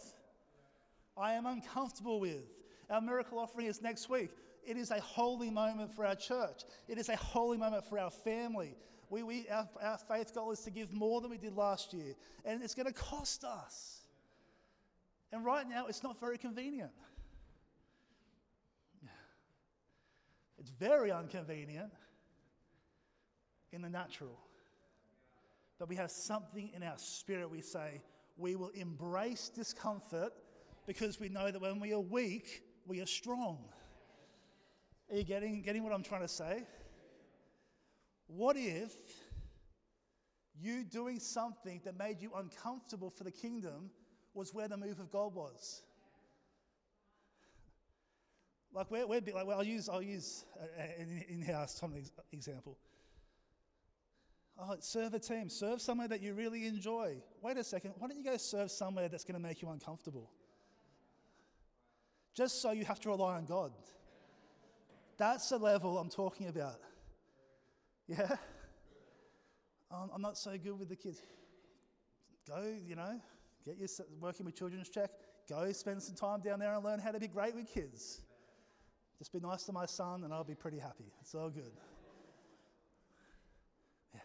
[1.17, 2.43] I am uncomfortable with.
[2.87, 4.29] Our miracle offering is next week.
[4.63, 8.11] It is a holy moment for our church, it is a holy moment for our
[8.11, 8.75] family.
[9.11, 12.15] We, we, our, our faith goal is to give more than we did last year,
[12.45, 13.99] and it's going to cost us.
[15.33, 16.91] And right now, it's not very convenient.
[20.57, 21.91] It's very inconvenient
[23.73, 24.39] in the natural.
[25.77, 28.01] But we have something in our spirit we say,
[28.37, 30.31] we will embrace discomfort
[30.87, 33.57] because we know that when we are weak, we are strong.
[35.09, 36.63] Are you getting, getting what I'm trying to say?
[38.35, 38.93] What if
[40.59, 43.89] you doing something that made you uncomfortable for the kingdom
[44.33, 45.81] was where the move of God was?
[48.73, 50.45] Like we're, we're like, well, I'll use, I'll use
[50.77, 51.81] an in-house
[52.31, 52.77] example.
[54.57, 55.49] Oh, serve a team.
[55.49, 57.17] Serve somewhere that you really enjoy.
[57.41, 57.93] Wait a second.
[57.97, 60.29] Why don't you go serve somewhere that's going to make you uncomfortable?
[62.33, 63.71] just so you have to rely on God.
[65.17, 66.79] That's the level I'm talking about.
[68.07, 68.35] Yeah?
[69.91, 71.21] I'm not so good with the kids.
[72.47, 73.19] Go, you know,
[73.65, 73.87] get your
[74.19, 75.09] working with children's check.
[75.49, 78.21] Go spend some time down there and learn how to be great with kids.
[79.19, 81.11] Just be nice to my son and I'll be pretty happy.
[81.21, 81.71] It's all good.
[84.13, 84.21] Yeah.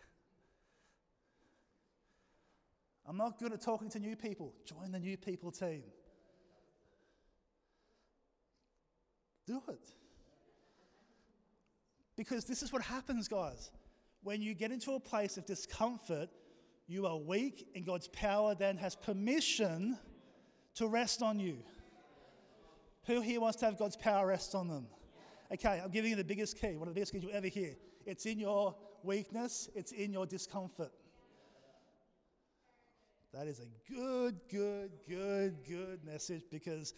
[3.08, 4.54] I'm not good at talking to new people.
[4.64, 5.82] Join the new people team.
[9.46, 9.92] Do it.
[12.16, 13.70] Because this is what happens, guys.
[14.22, 16.28] When you get into a place of discomfort,
[16.88, 19.98] you are weak, and God's power then has permission
[20.76, 21.58] to rest on you.
[23.06, 24.86] Who here wants to have God's power rest on them?
[25.52, 27.76] Okay, I'm giving you the biggest key, one of the biggest keys you'll ever hear.
[28.04, 30.90] It's in your weakness, it's in your discomfort.
[33.32, 36.94] That is a good, good, good, good message because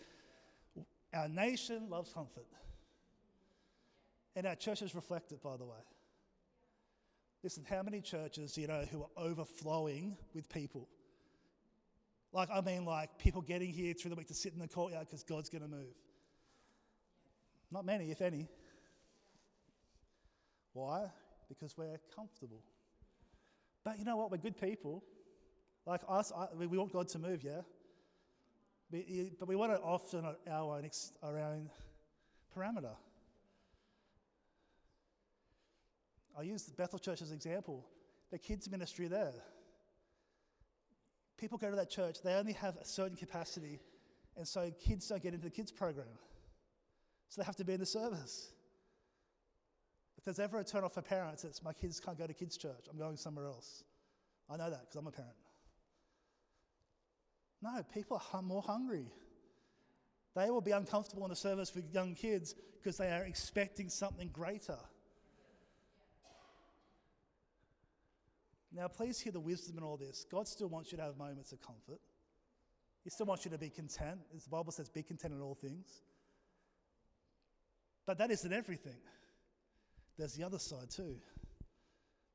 [1.13, 2.47] our nation loves comfort.
[4.39, 5.81] And our churches reflect it, by the way.
[7.43, 10.89] Listen, how many churches you know who are overflowing with people?
[12.33, 15.09] Like, I mean, like people getting here through the week to sit in the courtyard
[15.09, 15.93] because God's going to move.
[17.73, 18.47] Not many, if any.
[20.73, 21.07] Why?
[21.49, 22.63] Because we're comfortable.
[23.83, 24.31] But you know what?
[24.31, 25.03] We're good people.
[25.85, 27.63] Like us, I, we want God to move, yeah?
[28.93, 30.91] But we want it often our own,
[31.25, 31.71] our own
[32.57, 32.95] parameter.
[36.39, 37.85] I use Bethel Church as an example.
[38.31, 39.33] The kids' ministry there.
[41.37, 43.81] People go to that church, they only have a certain capacity,
[44.37, 46.07] and so kids don't get into the kids' program.
[47.29, 48.51] So they have to be in the service.
[50.17, 52.57] If there's ever a turn off for parents, it's my kids can't go to kids'
[52.57, 53.85] church, I'm going somewhere else.
[54.51, 55.35] I know that because I'm a parent.
[57.63, 59.07] No, people are more hungry.
[60.37, 64.29] They will be uncomfortable in the service with young kids because they are expecting something
[64.29, 64.79] greater.
[68.75, 70.27] Now, please hear the wisdom in all this.
[70.31, 72.01] God still wants you to have moments of comfort.
[73.03, 74.21] He still wants you to be content.
[74.37, 76.03] As the Bible says, be content in all things.
[78.07, 79.01] But that isn't everything.
[80.19, 81.17] There's the other side too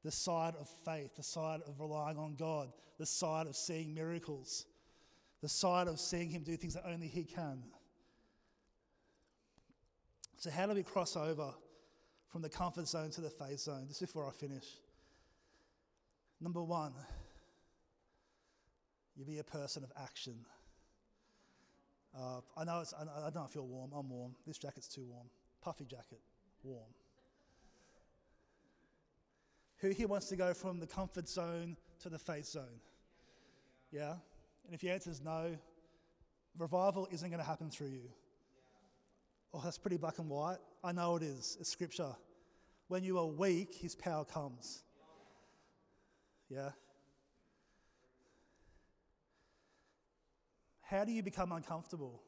[0.03, 4.65] the side of faith, the side of relying on God, the side of seeing miracles,
[5.41, 7.63] the side of seeing Him do things that only He can.
[10.37, 11.53] So, how do we cross over
[12.27, 13.85] from the comfort zone to the faith zone?
[13.87, 14.65] Just before I finish.
[16.43, 16.91] Number one,
[19.15, 20.35] you be a person of action.
[22.13, 23.91] Uh, I know it's, I, I don't feel warm.
[23.97, 24.35] I'm warm.
[24.45, 25.27] This jacket's too warm.
[25.61, 26.19] Puffy jacket,
[26.61, 26.91] warm.
[29.77, 32.81] Who here wants to go from the comfort zone to the faith zone?
[33.93, 34.15] Yeah?
[34.65, 35.55] And if your answer is no,
[36.57, 38.09] revival isn't going to happen through you.
[39.53, 40.57] Oh, that's pretty black and white.
[40.83, 41.55] I know it is.
[41.61, 42.13] It's scripture.
[42.89, 44.83] When you are weak, his power comes.
[46.53, 46.69] Yeah?
[50.81, 52.21] How do you become uncomfortable?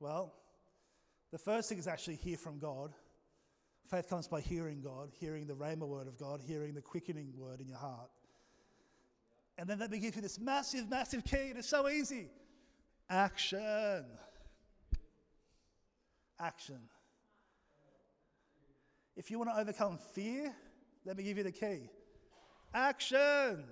[0.00, 0.34] Well,
[1.30, 2.92] the first thing is actually hear from God.
[3.90, 7.60] Faith comes by hearing God, hearing the rhema word of God, hearing the quickening word
[7.60, 8.10] in your heart.
[9.56, 12.28] And then let me give you this massive, massive key, and it's so easy
[13.08, 14.04] action.
[16.38, 16.80] Action.
[19.16, 20.54] If you want to overcome fear,
[21.04, 21.88] let me give you the key
[22.74, 23.64] action.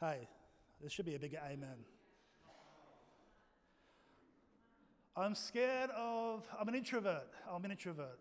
[0.00, 0.28] Hey,
[0.82, 1.84] this should be a bigger amen.
[5.16, 7.28] I'm scared of, I'm an introvert.
[7.52, 8.18] I'm an introvert.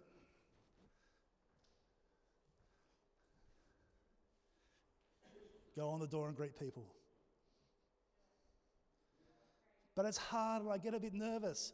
[5.77, 6.83] Go on the door and greet people.
[9.95, 11.73] But it's hard and I get a bit nervous.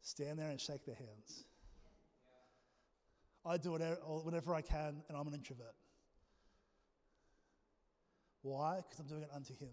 [0.00, 1.44] Stand there and shake their hands.
[3.48, 3.82] I do it
[4.24, 5.74] whenever I can, and I'm an introvert.
[8.42, 8.80] Why?
[8.88, 9.70] Because I'm doing it unto Him.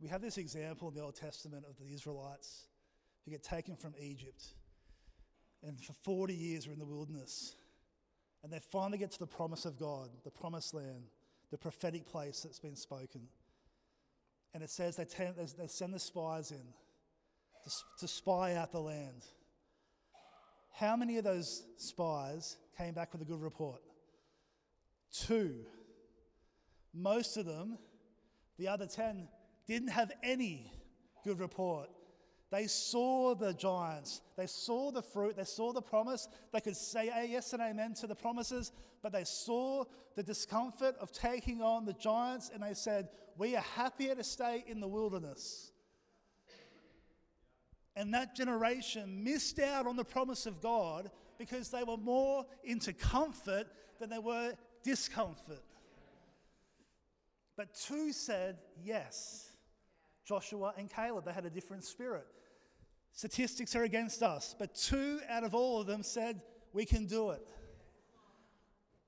[0.00, 2.66] We have this example in the Old Testament of the Israelites
[3.24, 4.44] who get taken from Egypt.
[5.66, 7.56] And for 40 years are in the wilderness.
[8.42, 11.04] And they finally get to the promise of God, the promised land,
[11.50, 13.22] the prophetic place that's been spoken.
[14.52, 16.60] And it says they, ten, they send the spies in
[17.64, 19.24] to, to spy out the land.
[20.72, 23.80] How many of those spies came back with a good report?
[25.12, 25.60] Two.
[26.92, 27.78] Most of them,
[28.58, 29.28] the other 10,
[29.66, 30.70] didn't have any
[31.24, 31.88] good report.
[32.50, 36.28] They saw the giants, they saw the fruit, they saw the promise.
[36.52, 38.70] They could say yes and amen to the promises,
[39.02, 39.84] but they saw
[40.14, 44.64] the discomfort of taking on the giants and they said, We are happier to stay
[44.68, 45.72] in the wilderness.
[47.96, 52.92] And that generation missed out on the promise of God because they were more into
[52.92, 53.66] comfort
[54.00, 55.62] than they were discomfort.
[57.56, 59.50] But two said yes.
[60.24, 61.24] Joshua and Caleb.
[61.24, 62.26] They had a different spirit.
[63.12, 66.40] Statistics are against us, but two out of all of them said,
[66.72, 67.46] We can do it.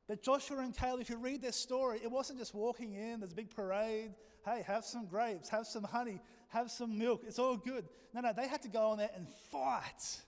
[0.07, 3.33] But Joshua and Caleb, if you read their story, it wasn't just walking in, there's
[3.33, 4.15] a big parade.
[4.45, 7.23] Hey, have some grapes, have some honey, have some milk.
[7.27, 7.87] It's all good.
[8.15, 10.21] No, no, they had to go on there and fight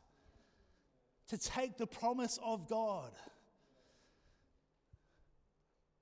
[1.29, 3.13] to take the promise of God.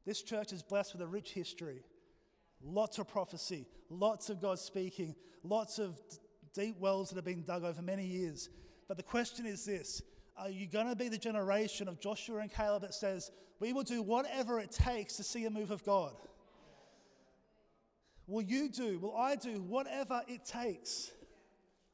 [0.04, 1.82] This church is blessed with a rich history
[2.62, 6.00] lots of prophecy, lots of God speaking, lots of
[6.54, 8.48] deep wells that have been dug over many years.
[8.88, 10.02] But the question is this
[10.36, 13.82] Are you going to be the generation of Joshua and Caleb that says, We will
[13.82, 16.16] do whatever it takes to see a move of God?
[18.26, 21.12] Will you do, will I do whatever it takes?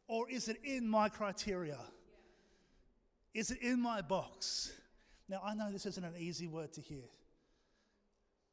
[0.08, 1.78] Or is it in my criteria?
[3.34, 4.72] Is it in my box?
[5.28, 7.04] Now, I know this isn't an easy word to hear.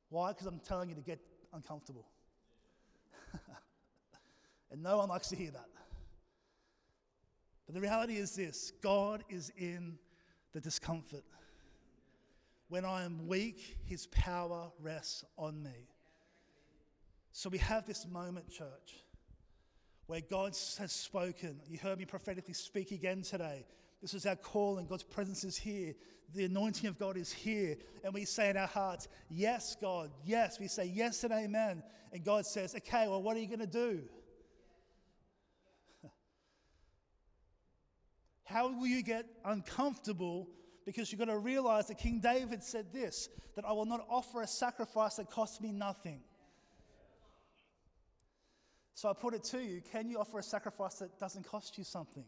[0.09, 0.31] Why?
[0.31, 1.19] Because I'm telling you to get
[1.53, 2.07] uncomfortable.
[4.71, 5.67] and no one likes to hear that.
[7.65, 9.97] But the reality is this God is in
[10.53, 11.23] the discomfort.
[12.67, 15.87] When I am weak, his power rests on me.
[17.31, 19.03] So we have this moment, church,
[20.07, 21.59] where God has spoken.
[21.69, 23.65] You heard me prophetically speak again today.
[24.01, 25.93] This is our call, and God's presence is here.
[26.33, 27.75] The anointing of God is here.
[28.03, 30.59] And we say in our hearts, Yes, God, yes.
[30.59, 31.83] We say yes and amen.
[32.13, 34.01] And God says, Okay, well, what are you going to do?
[38.43, 40.49] How will you get uncomfortable?
[40.85, 44.41] Because you've got to realize that King David said this that I will not offer
[44.41, 46.21] a sacrifice that costs me nothing.
[48.99, 51.85] So I put it to you can you offer a sacrifice that doesn't cost you
[51.85, 52.25] something?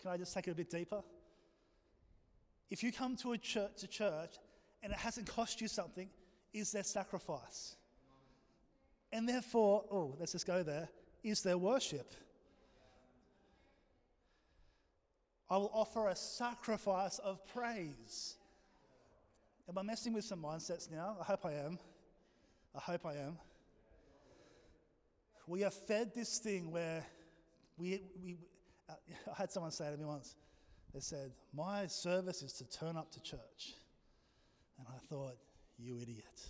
[0.00, 1.02] Can I just take it a bit deeper?
[2.70, 4.36] If you come to a church, to church
[4.82, 6.08] and it hasn't cost you something,
[6.54, 7.76] is there sacrifice?
[9.12, 10.88] And therefore, oh, let's just go there,
[11.22, 12.10] is there worship?
[15.50, 18.36] I will offer a sacrifice of praise.
[19.68, 21.18] Am I messing with some mindsets now?
[21.20, 21.78] I hope I am.
[22.74, 23.36] I hope I am
[25.48, 27.04] we are fed this thing where
[27.78, 28.36] we, we
[28.88, 28.92] uh,
[29.32, 30.36] I had someone say to me once,
[30.92, 33.74] they said, My service is to turn up to church.
[34.78, 35.36] And I thought,
[35.78, 36.40] You idiot.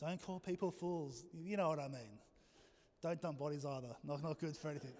[0.00, 1.24] Don't call people fools.
[1.32, 2.18] You know what I mean.
[3.02, 3.96] Don't dump bodies either.
[4.02, 4.92] Not, not good for anything.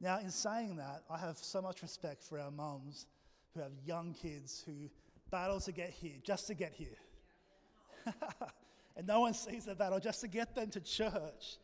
[0.00, 3.06] Now, in saying that, I have so much respect for our mums
[3.54, 4.90] who have young kids who
[5.34, 6.96] battle to get here, just to get here.
[8.96, 11.58] and no one sees the battle just to get them to church.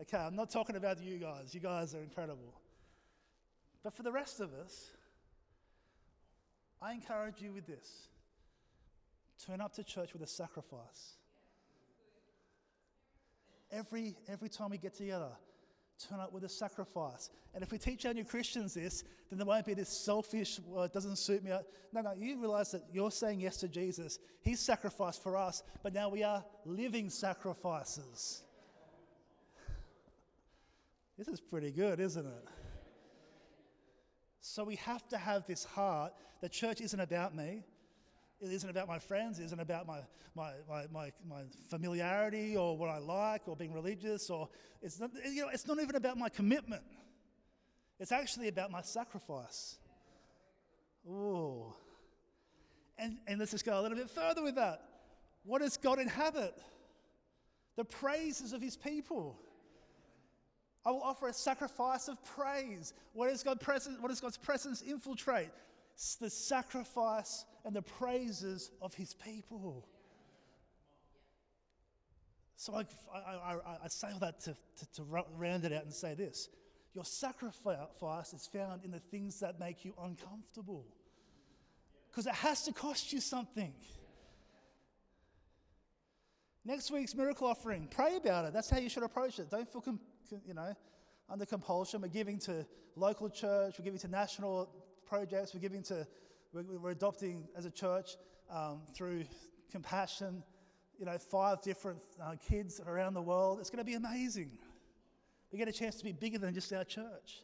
[0.00, 1.52] Okay, I'm not talking about you guys.
[1.52, 2.54] You guys are incredible.
[3.82, 4.88] But for the rest of us,
[6.80, 8.08] I encourage you with this
[9.46, 11.18] turn up to church with a sacrifice.
[13.70, 15.32] Every, every time we get together,
[15.98, 17.30] turn up with a sacrifice.
[17.54, 20.84] And if we teach our new Christians this, then there won't be this selfish, well,
[20.84, 21.50] it doesn't suit me.
[21.92, 24.18] No, no, you realize that you're saying yes to Jesus.
[24.42, 28.42] He's sacrificed for us, but now we are living sacrifices.
[31.16, 32.48] This is pretty good, isn't it?
[34.40, 36.12] So we have to have this heart
[36.44, 37.62] The church isn't about me.
[38.40, 39.38] It isn't about my friends.
[39.38, 40.00] It isn't about my,
[40.34, 44.28] my, my, my, my familiarity or what I like or being religious.
[44.30, 44.48] Or
[44.82, 46.82] it's not, you know, it's not even about my commitment.
[47.98, 49.76] It's actually about my sacrifice.
[51.08, 51.72] Ooh.
[52.98, 54.82] And, and let's just go a little bit further with that.
[55.44, 56.54] What does God inhabit?
[57.76, 59.38] The praises of his people.
[60.86, 62.92] I will offer a sacrifice of praise.
[63.14, 65.50] What, is God present, what does God's presence infiltrate?
[66.20, 69.86] The sacrifice and the praises of his people.
[72.56, 72.84] So I,
[73.14, 75.02] I, I, I say all that to, to, to
[75.36, 76.48] round it out and say this
[76.94, 80.86] your sacrifice is found in the things that make you uncomfortable.
[82.10, 83.72] Because it has to cost you something.
[86.64, 88.52] Next week's miracle offering, pray about it.
[88.52, 89.50] That's how you should approach it.
[89.50, 89.98] Don't feel,
[90.46, 90.72] you know,
[91.28, 92.00] under compulsion.
[92.00, 92.64] We're giving to
[92.94, 94.70] local church, we're giving to national
[95.06, 96.06] projects, we're giving to
[96.52, 98.16] we're, we're adopting as a church
[98.50, 99.24] um, through
[99.70, 100.42] compassion,
[100.98, 103.58] you know, five different uh, kids around the world.
[103.60, 104.50] It's going to be amazing.
[105.50, 107.42] We get a chance to be bigger than just our church.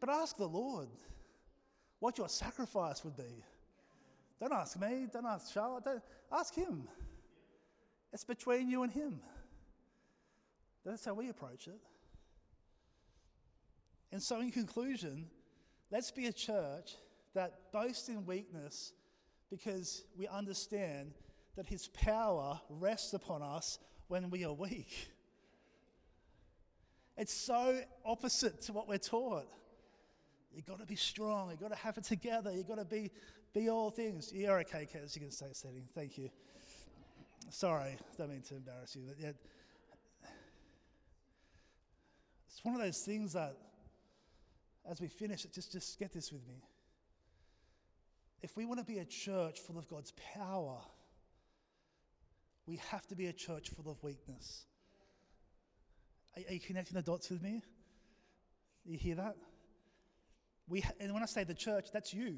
[0.00, 0.88] But ask the Lord
[2.00, 3.44] what your sacrifice would be.
[4.40, 6.88] Don't ask me, don't ask Charlotte, don't, ask Him.
[8.12, 9.20] It's between you and Him.
[10.84, 11.80] That's how we approach it.
[14.12, 15.26] And so, in conclusion,
[15.90, 16.96] let's be a church
[17.34, 18.92] that boasts in weakness
[19.50, 21.12] because we understand
[21.56, 23.78] that his power rests upon us
[24.08, 25.10] when we are weak.
[27.16, 29.46] It's so opposite to what we're taught.
[30.54, 31.50] You've got to be strong.
[31.50, 32.52] You've got to have it together.
[32.52, 33.10] You've got to be,
[33.52, 34.32] be all things.
[34.32, 35.14] You're okay, Kaz.
[35.14, 35.84] You can stay sitting.
[35.94, 36.30] Thank you.
[37.50, 39.34] Sorry, don't mean to embarrass you, but yet,
[42.48, 43.54] it's one of those things that,
[44.90, 46.62] as we finish, just just get this with me.
[48.42, 50.78] if we want to be a church full of God's power,
[52.66, 54.66] we have to be a church full of weakness.
[56.36, 57.62] Are, are you connecting the dots with me?
[58.84, 59.36] You hear that?
[60.68, 62.36] We and when I say the church, that's you.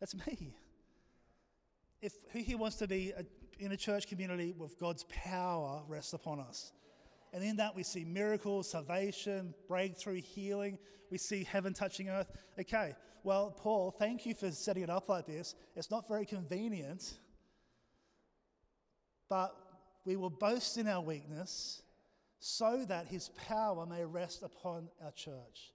[0.00, 0.54] That's me.
[2.02, 3.24] If who here wants to be a,
[3.58, 6.72] in a church community with God's power rests upon us?
[7.36, 10.78] And in that, we see miracles, salvation, breakthrough, healing.
[11.10, 12.32] We see heaven touching earth.
[12.58, 15.54] Okay, well, Paul, thank you for setting it up like this.
[15.76, 17.12] It's not very convenient,
[19.28, 19.54] but
[20.06, 21.82] we will boast in our weakness
[22.38, 25.74] so that his power may rest upon our church.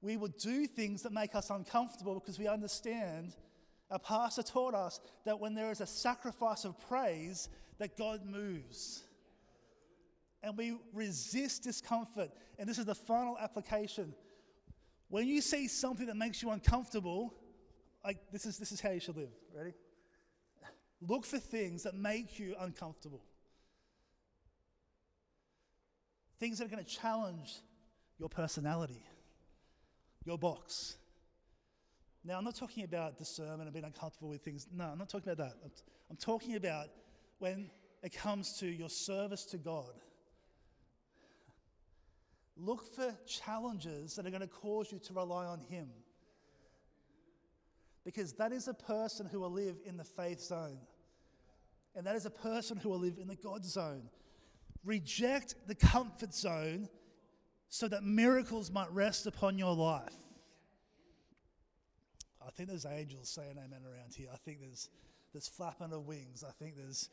[0.00, 3.34] We will do things that make us uncomfortable because we understand
[3.90, 9.02] our pastor taught us that when there is a sacrifice of praise, that God moves.
[10.42, 12.30] And we resist discomfort.
[12.58, 14.14] And this is the final application.
[15.08, 17.34] When you see something that makes you uncomfortable,
[18.04, 19.32] like this is, this is how you should live.
[19.54, 19.74] Ready?
[21.00, 23.22] Look for things that make you uncomfortable.
[26.38, 27.60] Things that are going to challenge
[28.18, 29.04] your personality,
[30.24, 30.96] your box.
[32.24, 34.66] Now, I'm not talking about discernment and being uncomfortable with things.
[34.72, 35.56] No, I'm not talking about that.
[35.64, 35.70] I'm,
[36.10, 36.86] I'm talking about
[37.38, 37.70] when
[38.02, 39.92] it comes to your service to God.
[42.56, 45.88] Look for challenges that are going to cause you to rely on Him.
[48.04, 50.78] Because that is a person who will live in the faith zone.
[51.94, 54.08] And that is a person who will live in the God zone.
[54.84, 56.88] Reject the comfort zone
[57.68, 60.14] so that miracles might rest upon your life.
[62.46, 64.28] I think there's angels saying amen around here.
[64.32, 64.88] I think there's,
[65.32, 66.44] there's flapping of wings.
[66.46, 67.08] I think there's,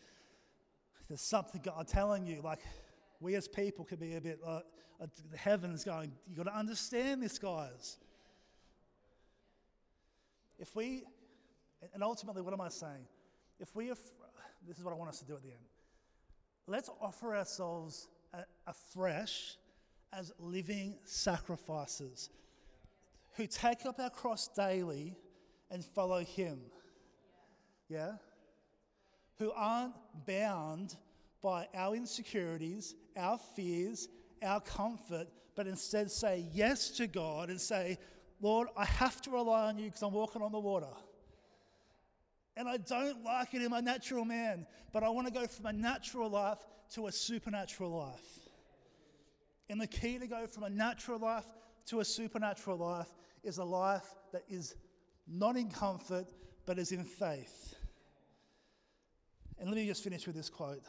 [1.07, 2.59] there's something, I'm telling you, like
[3.23, 4.59] we as people could be a bit, uh,
[5.01, 7.97] uh, the heavens going, you've got to understand this, guys.
[10.59, 11.03] If we,
[11.93, 13.07] and ultimately, what am I saying?
[13.59, 13.95] If we, are,
[14.67, 15.65] this is what I want us to do at the end.
[16.67, 18.07] Let's offer ourselves
[18.67, 19.57] afresh
[20.11, 22.29] as living sacrifices
[23.35, 25.15] who take up our cross daily
[25.71, 26.59] and follow Him.
[27.89, 28.13] Yeah?
[29.39, 29.93] Who aren't
[30.27, 30.95] bound
[31.43, 34.07] by our insecurities, our fears,
[34.41, 37.99] our comfort, but instead say yes to God and say,
[38.41, 40.87] Lord, I have to rely on you because I'm walking on the water.
[42.55, 45.65] And I don't like it in my natural man, but I want to go from
[45.65, 46.59] a natural life
[46.93, 48.39] to a supernatural life.
[49.69, 51.45] And the key to go from a natural life
[51.87, 53.09] to a supernatural life
[53.43, 54.75] is a life that is
[55.27, 56.27] not in comfort,
[56.65, 57.75] but is in faith.
[59.57, 60.83] And let me just finish with this quote.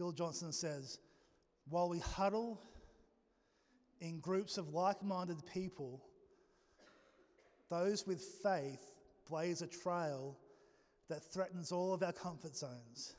[0.00, 0.98] Bill Johnson says,
[1.68, 2.58] While we huddle
[4.00, 6.00] in groups of like minded people,
[7.68, 8.80] those with faith
[9.28, 10.38] blaze a trail
[11.10, 13.12] that threatens all of our comfort zones.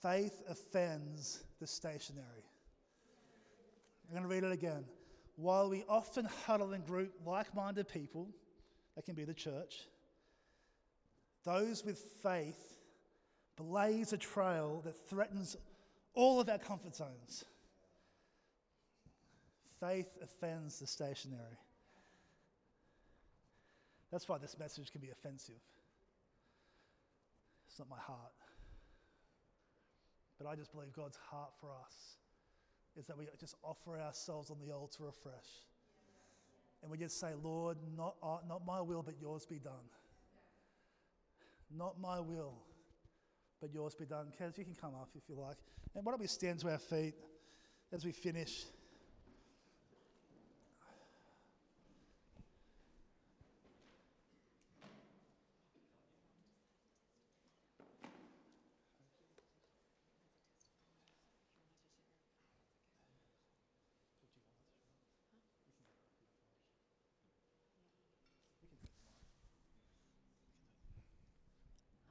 [0.00, 2.46] Faith offends the stationary.
[4.06, 4.84] I'm going to read it again.
[5.34, 8.28] While we often huddle in group like minded people,
[8.94, 9.80] that can be the church,
[11.44, 12.71] those with faith
[13.62, 15.56] blaze a trail that threatens
[16.14, 17.44] all of our comfort zones.
[19.80, 21.58] Faith offends the stationary.
[24.10, 25.60] That's why this message can be offensive.
[27.68, 28.18] It's not my heart.
[30.38, 32.16] But I just believe God's heart for us
[32.98, 35.62] is that we just offer ourselves on the altar afresh.
[36.82, 39.72] And we just say, Lord, not, uh, not my will, but yours be done.
[41.74, 42.54] Not my will,
[43.62, 44.26] but yours be done.
[44.38, 45.56] Kaz, you can come up if you like.
[45.94, 47.14] And why don't we stand to our feet
[47.92, 48.64] as we finish?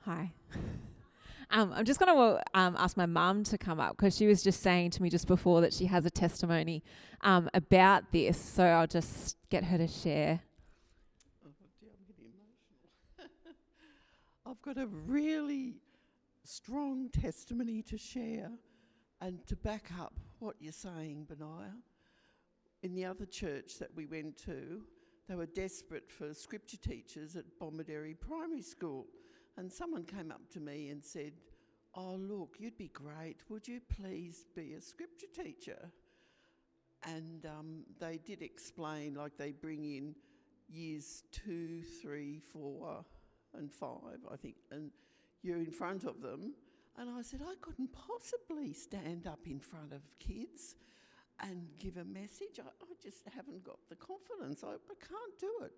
[0.05, 0.31] Hi.
[1.53, 4.41] Um, I'm just going to um, ask my mum to come up because she was
[4.41, 6.81] just saying to me just before that she has a testimony
[7.21, 8.39] um, about this.
[8.39, 10.39] So I'll just get her to share.
[11.45, 13.55] Oh, dear, I'm getting emotional.
[14.45, 15.75] I've got a really
[16.43, 18.49] strong testimony to share
[19.19, 21.75] and to back up what you're saying, Benaiah.
[22.83, 24.81] In the other church that we went to,
[25.27, 29.05] they were desperate for scripture teachers at Bomaderry Primary School.
[29.61, 31.33] And someone came up to me and said,
[31.93, 33.37] Oh, look, you'd be great.
[33.49, 35.91] Would you please be a scripture teacher?
[37.03, 40.15] and um, they did explain, like they bring in
[40.69, 43.03] years two, three, four,
[43.57, 44.91] and five, I think, and
[45.41, 46.53] you're in front of them.
[46.97, 50.75] And I said, I couldn't possibly stand up in front of kids
[51.39, 52.59] and give a message.
[52.59, 54.63] I, I just haven't got the confidence.
[54.63, 55.71] I, I can't do it.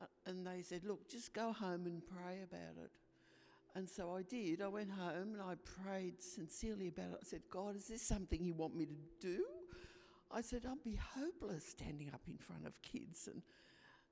[0.00, 2.90] Uh, and they said, Look, just go home and pray about it.
[3.74, 4.60] And so I did.
[4.62, 5.54] I went home and I
[5.84, 7.18] prayed sincerely about it.
[7.22, 9.44] I said, God, is this something you want me to do?
[10.30, 13.28] I said, I'd be hopeless standing up in front of kids.
[13.32, 13.42] And,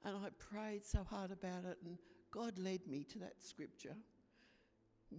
[0.04, 1.98] and I prayed so hard about it, and
[2.30, 3.96] God led me to that scripture.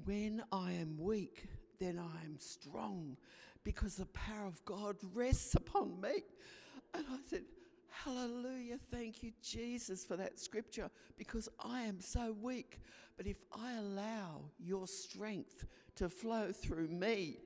[0.06, 1.48] When I am weak,
[1.80, 3.18] then I am strong
[3.64, 6.24] because the power of God rests upon me.
[6.94, 7.44] And I said,
[7.90, 8.78] Hallelujah.
[8.92, 12.80] Thank you, Jesus, for that scripture because I am so weak.
[13.18, 15.66] But if I allow your strength
[15.96, 17.38] to flow through me,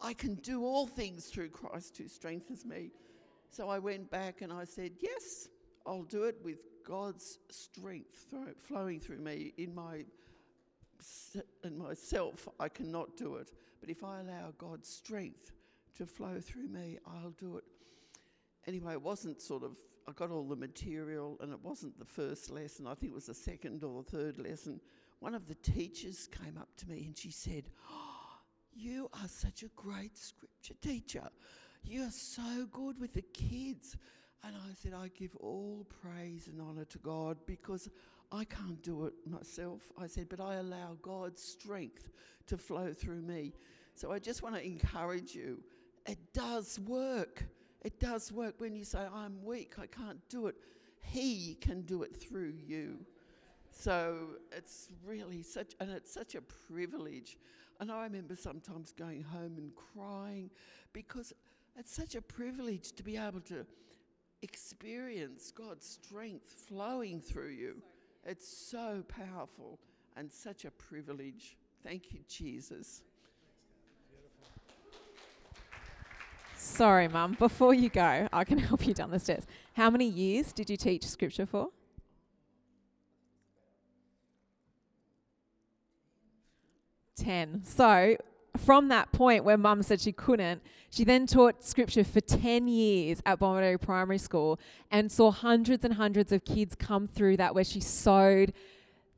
[0.00, 2.90] I can do all things through Christ who strengthens me.
[3.50, 5.48] So I went back and I said, Yes,
[5.86, 8.26] I'll do it with God's strength
[8.58, 10.04] flowing through me in my
[11.64, 12.48] in myself.
[12.60, 13.50] I cannot do it.
[13.80, 15.52] But if I allow God's strength
[15.96, 17.64] to flow through me, I'll do it.
[18.66, 19.76] Anyway, it wasn't sort of,
[20.08, 22.86] I got all the material and it wasn't the first lesson.
[22.86, 24.80] I think it was the second or the third lesson.
[25.20, 28.38] One of the teachers came up to me and she said, oh,
[28.72, 31.28] You are such a great scripture teacher.
[31.84, 33.96] You are so good with the kids.
[34.44, 37.88] And I said, I give all praise and honour to God because
[38.32, 39.82] I can't do it myself.
[39.98, 42.10] I said, but I allow God's strength
[42.46, 43.52] to flow through me.
[43.94, 45.62] So I just want to encourage you.
[46.06, 47.44] It does work.
[47.84, 50.54] It does work when you say, I'm weak, I can't do it.
[51.00, 52.98] He can do it through you.
[53.70, 57.38] So it's really such, and it's such a privilege.
[57.80, 60.50] And I remember sometimes going home and crying
[60.92, 61.32] because
[61.76, 63.66] it's such a privilege to be able to
[64.42, 67.82] experience God's strength flowing through you.
[68.24, 69.80] It's so powerful
[70.16, 71.56] and such a privilege.
[71.82, 73.02] Thank you, Jesus.
[76.62, 77.36] Sorry, Mum.
[77.38, 79.46] Before you go, I can help you down the stairs.
[79.74, 81.70] How many years did you teach scripture for?
[87.16, 87.62] Ten.
[87.64, 88.16] So,
[88.64, 93.20] from that point where Mum said she couldn't, she then taught scripture for 10 years
[93.26, 94.60] at Bomaderry Primary School
[94.90, 98.52] and saw hundreds and hundreds of kids come through that where she sowed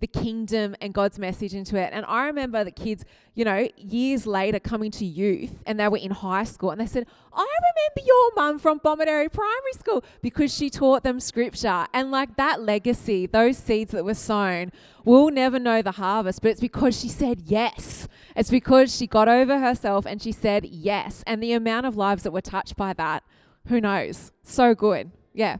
[0.01, 1.91] the kingdom and God's message into it.
[1.93, 5.99] And I remember the kids, you know, years later coming to youth and they were
[5.99, 10.55] in high school and they said, I remember your mum from Bomaderry Primary School because
[10.55, 11.87] she taught them scripture.
[11.95, 14.73] And like that legacy, those seeds that were sown,
[15.05, 18.09] we'll never know the harvest, but it's because she said yes.
[18.37, 21.23] It's because she got over herself and she said yes.
[21.27, 23.23] And the amount of lives that were touched by that,
[23.69, 24.33] who knows?
[24.43, 25.13] So good.
[25.33, 25.59] Yeah.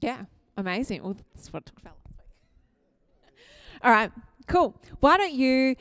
[0.00, 0.24] Yeah.
[0.56, 1.02] Amazing.
[1.02, 3.36] Well, that's what I talked about last week.
[3.82, 4.12] All right,
[4.46, 4.74] cool.
[5.00, 5.76] Why don't you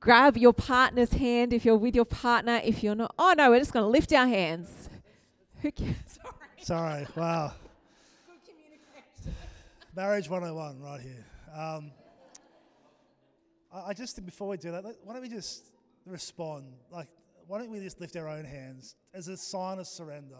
[0.00, 2.60] grab your partner's hand if you're with your partner?
[2.62, 4.88] If you're not, oh no, we're just going to lift our hands.
[5.62, 5.96] Who cares?
[6.06, 7.04] Sorry.
[7.04, 7.06] Sorry.
[7.16, 7.52] Wow.
[9.94, 11.24] Marriage 101 right here.
[11.54, 11.90] Um,
[13.72, 15.72] I, I just think before we do that, why don't we just
[16.04, 16.66] respond?
[16.92, 17.08] Like,
[17.46, 20.36] why don't we just lift our own hands as a sign of surrender?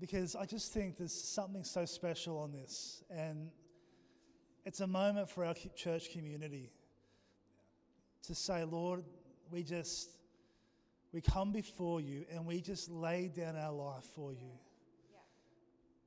[0.00, 3.02] Because I just think there's something so special on this.
[3.10, 3.50] And
[4.64, 6.72] it's a moment for our church community
[8.26, 9.04] to say, Lord,
[9.50, 10.10] we just,
[11.12, 14.58] we come before you and we just lay down our life for you.
[15.12, 15.18] Yeah.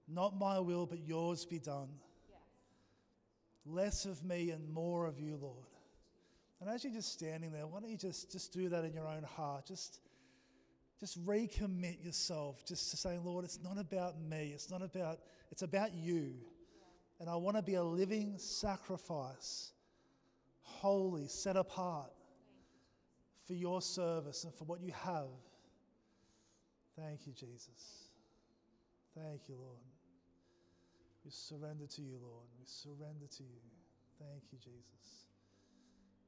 [0.07, 1.89] Not my will, but yours be done.
[3.65, 5.65] Less of me and more of you, Lord.
[6.59, 9.07] And as you're just standing there, why don't you just, just do that in your
[9.07, 9.65] own heart?
[9.67, 9.99] Just
[10.99, 14.51] just recommit yourself just to saying, Lord, it's not about me.
[14.53, 15.19] It's not about,
[15.51, 16.33] it's about you.
[17.19, 19.71] And I want to be a living sacrifice,
[20.61, 22.11] holy, set apart
[23.45, 25.29] for your service and for what you have.
[26.95, 28.09] Thank you, Jesus.
[29.15, 29.77] Thank you, Lord.
[31.23, 32.47] We surrender to you, Lord.
[32.59, 33.61] We surrender to you.
[34.19, 35.27] Thank you, Jesus.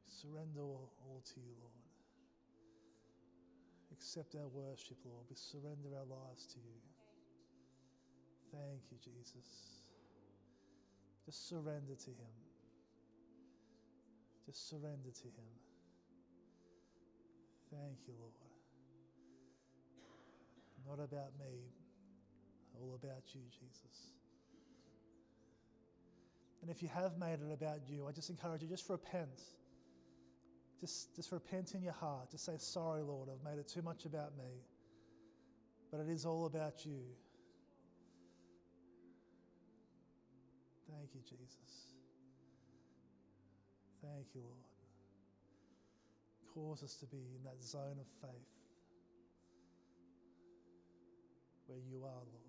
[0.06, 1.89] We surrender all, all to you, Lord
[4.00, 5.26] accept our worship, Lord.
[5.30, 6.80] We surrender our lives to you.
[8.56, 9.84] Thank you, Jesus.
[11.26, 12.36] Just surrender to Him.
[14.46, 15.52] Just surrender to Him.
[17.72, 18.34] Thank you, Lord.
[20.88, 21.60] Not about me,
[22.80, 24.16] all about you, Jesus.
[26.62, 29.42] And if you have made it about you, I just encourage you just repent.
[30.80, 32.32] Just, just repent in your heart.
[32.32, 34.64] Just say, Sorry, Lord, I've made it too much about me.
[35.92, 37.02] But it is all about you.
[40.90, 41.90] Thank you, Jesus.
[44.02, 44.56] Thank you, Lord.
[46.54, 48.60] Cause us to be in that zone of faith
[51.68, 52.49] where you are, Lord.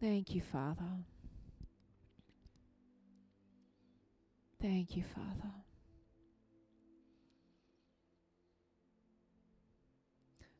[0.00, 0.84] Thank you, Father.
[4.60, 5.52] Thank you, Father.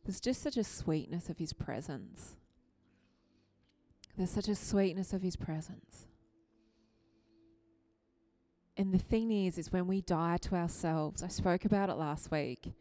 [0.05, 2.37] There's just such a sweetness of His presence.
[4.17, 6.07] There's such a sweetness of His presence.
[8.77, 12.31] And the thing is, is when we die to ourselves, I spoke about it last
[12.31, 12.73] week,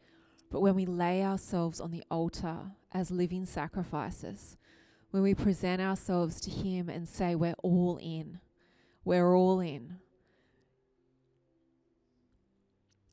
[0.51, 2.57] but when we lay ourselves on the altar
[2.93, 4.57] as living sacrifices,
[5.11, 8.39] when we present ourselves to Him and say, We're all in,
[9.05, 9.97] we're all in.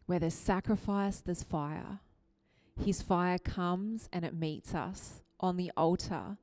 [0.06, 2.00] Where there's sacrifice, there's fire.
[2.84, 6.36] His fire comes and it meets us on the altar.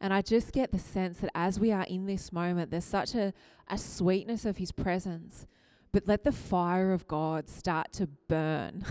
[0.00, 3.14] And I just get the sense that as we are in this moment, there's such
[3.14, 3.32] a,
[3.68, 5.46] a sweetness of His presence.
[5.90, 8.84] But let the fire of God start to burn.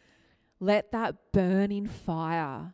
[0.60, 2.72] let that burning fire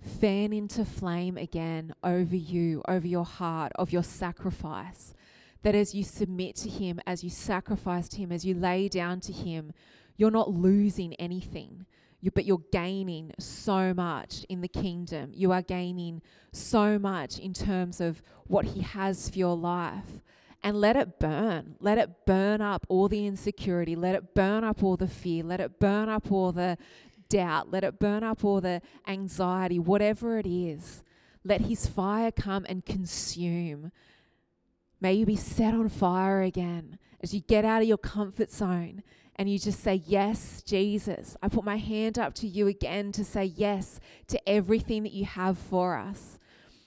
[0.00, 5.14] fan into flame again over you, over your heart, of your sacrifice.
[5.62, 9.20] That as you submit to Him, as you sacrifice to Him, as you lay down
[9.20, 9.72] to Him,
[10.16, 11.86] you're not losing anything.
[12.20, 15.32] You, but you're gaining so much in the kingdom.
[15.34, 16.22] You are gaining
[16.52, 20.20] so much in terms of what He has for your life.
[20.62, 21.76] And let it burn.
[21.78, 23.94] Let it burn up all the insecurity.
[23.94, 25.44] Let it burn up all the fear.
[25.44, 26.78] Let it burn up all the
[27.28, 27.70] doubt.
[27.70, 31.02] Let it burn up all the anxiety, whatever it is.
[31.44, 33.92] Let His fire come and consume.
[35.00, 39.02] May you be set on fire again as you get out of your comfort zone
[39.36, 41.36] and you just say, Yes, Jesus.
[41.42, 45.26] I put my hand up to you again to say yes to everything that you
[45.26, 46.35] have for us.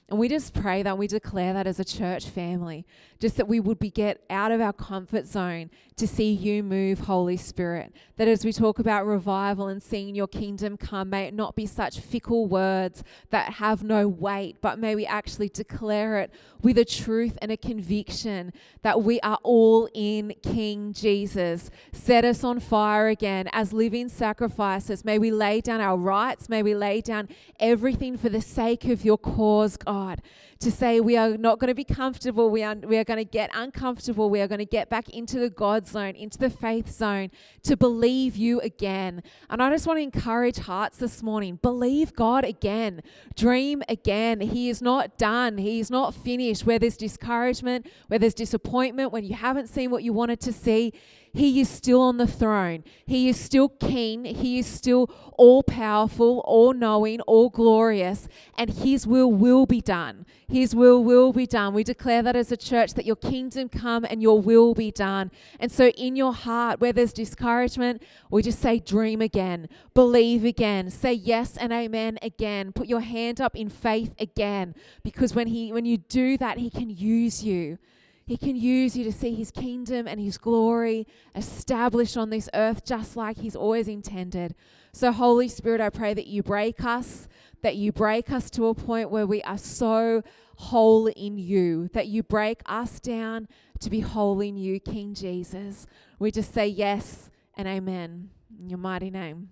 [0.09, 2.83] And we just pray that we declare that as a church family,
[3.19, 7.01] just that we would be get out of our comfort zone to see you move,
[7.01, 7.93] Holy Spirit.
[8.15, 11.67] That as we talk about revival and seeing your kingdom come, may it not be
[11.67, 16.31] such fickle words that have no weight, but may we actually declare it
[16.61, 18.51] with a truth and a conviction
[18.81, 21.69] that we are all in King Jesus.
[21.91, 25.05] Set us on fire again as living sacrifices.
[25.05, 26.49] May we lay down our rights.
[26.49, 27.29] May we lay down
[27.59, 30.21] everything for the sake of your cause, God God
[30.59, 32.49] to say we are not going to be comfortable.
[32.49, 34.29] We are, we are going to get uncomfortable.
[34.29, 37.31] We are going to get back into the God zone, into the faith zone,
[37.63, 39.23] to believe you again.
[39.49, 43.01] And I just want to encourage hearts this morning believe God again,
[43.35, 44.41] dream again.
[44.41, 46.65] He is not done, He is not finished.
[46.65, 50.91] Where there's discouragement, where there's disappointment, when you haven't seen what you wanted to see,
[51.33, 52.83] he is still on the throne.
[53.05, 54.25] He is still king.
[54.25, 60.25] He is still all powerful, all knowing, all glorious, and His will will be done.
[60.49, 61.75] His will will be done.
[61.75, 65.29] We declare that as a church that your kingdom come and your will be done.
[65.59, 70.89] And so, in your heart, where there's discouragement, we just say, dream again, believe again,
[70.89, 72.71] say yes and amen again.
[72.71, 74.73] Put your hand up in faith again,
[75.03, 77.77] because when He, when you do that, He can use you.
[78.25, 82.85] He can use you to see His kingdom and His glory established on this earth
[82.85, 84.55] just like He's always intended.
[84.91, 87.27] So, Holy Spirit, I pray that you break us,
[87.61, 90.23] that you break us to a point where we are so
[90.55, 93.47] whole in you, that you break us down
[93.79, 95.87] to be whole in you, King Jesus.
[96.19, 98.29] We just say yes and amen
[98.59, 99.49] in your mighty name.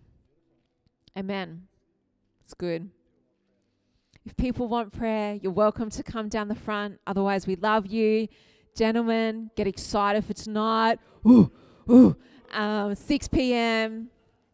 [1.17, 1.63] Amen.
[2.43, 2.89] It's good.
[4.25, 6.99] If people want prayer, you're welcome to come down the front.
[7.07, 8.27] Otherwise, we love you.
[8.75, 10.99] Gentlemen, get excited for tonight.
[11.27, 11.51] Ooh,
[11.89, 12.15] ooh.
[12.51, 14.09] Um, 6 p.m.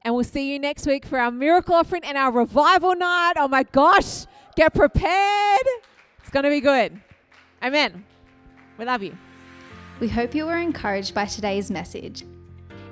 [0.06, 3.34] And we'll see you next week for our miracle offering and our revival night.
[3.38, 4.26] Oh my gosh,
[4.56, 5.68] get prepared.
[6.20, 7.00] It's going to be good.
[7.62, 8.06] Amen.
[8.78, 9.18] We love you.
[10.00, 12.26] We hope you were encouraged by today's message.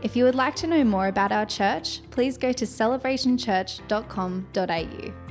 [0.01, 5.30] If you would like to know more about our church, please go to celebrationchurch.com.au.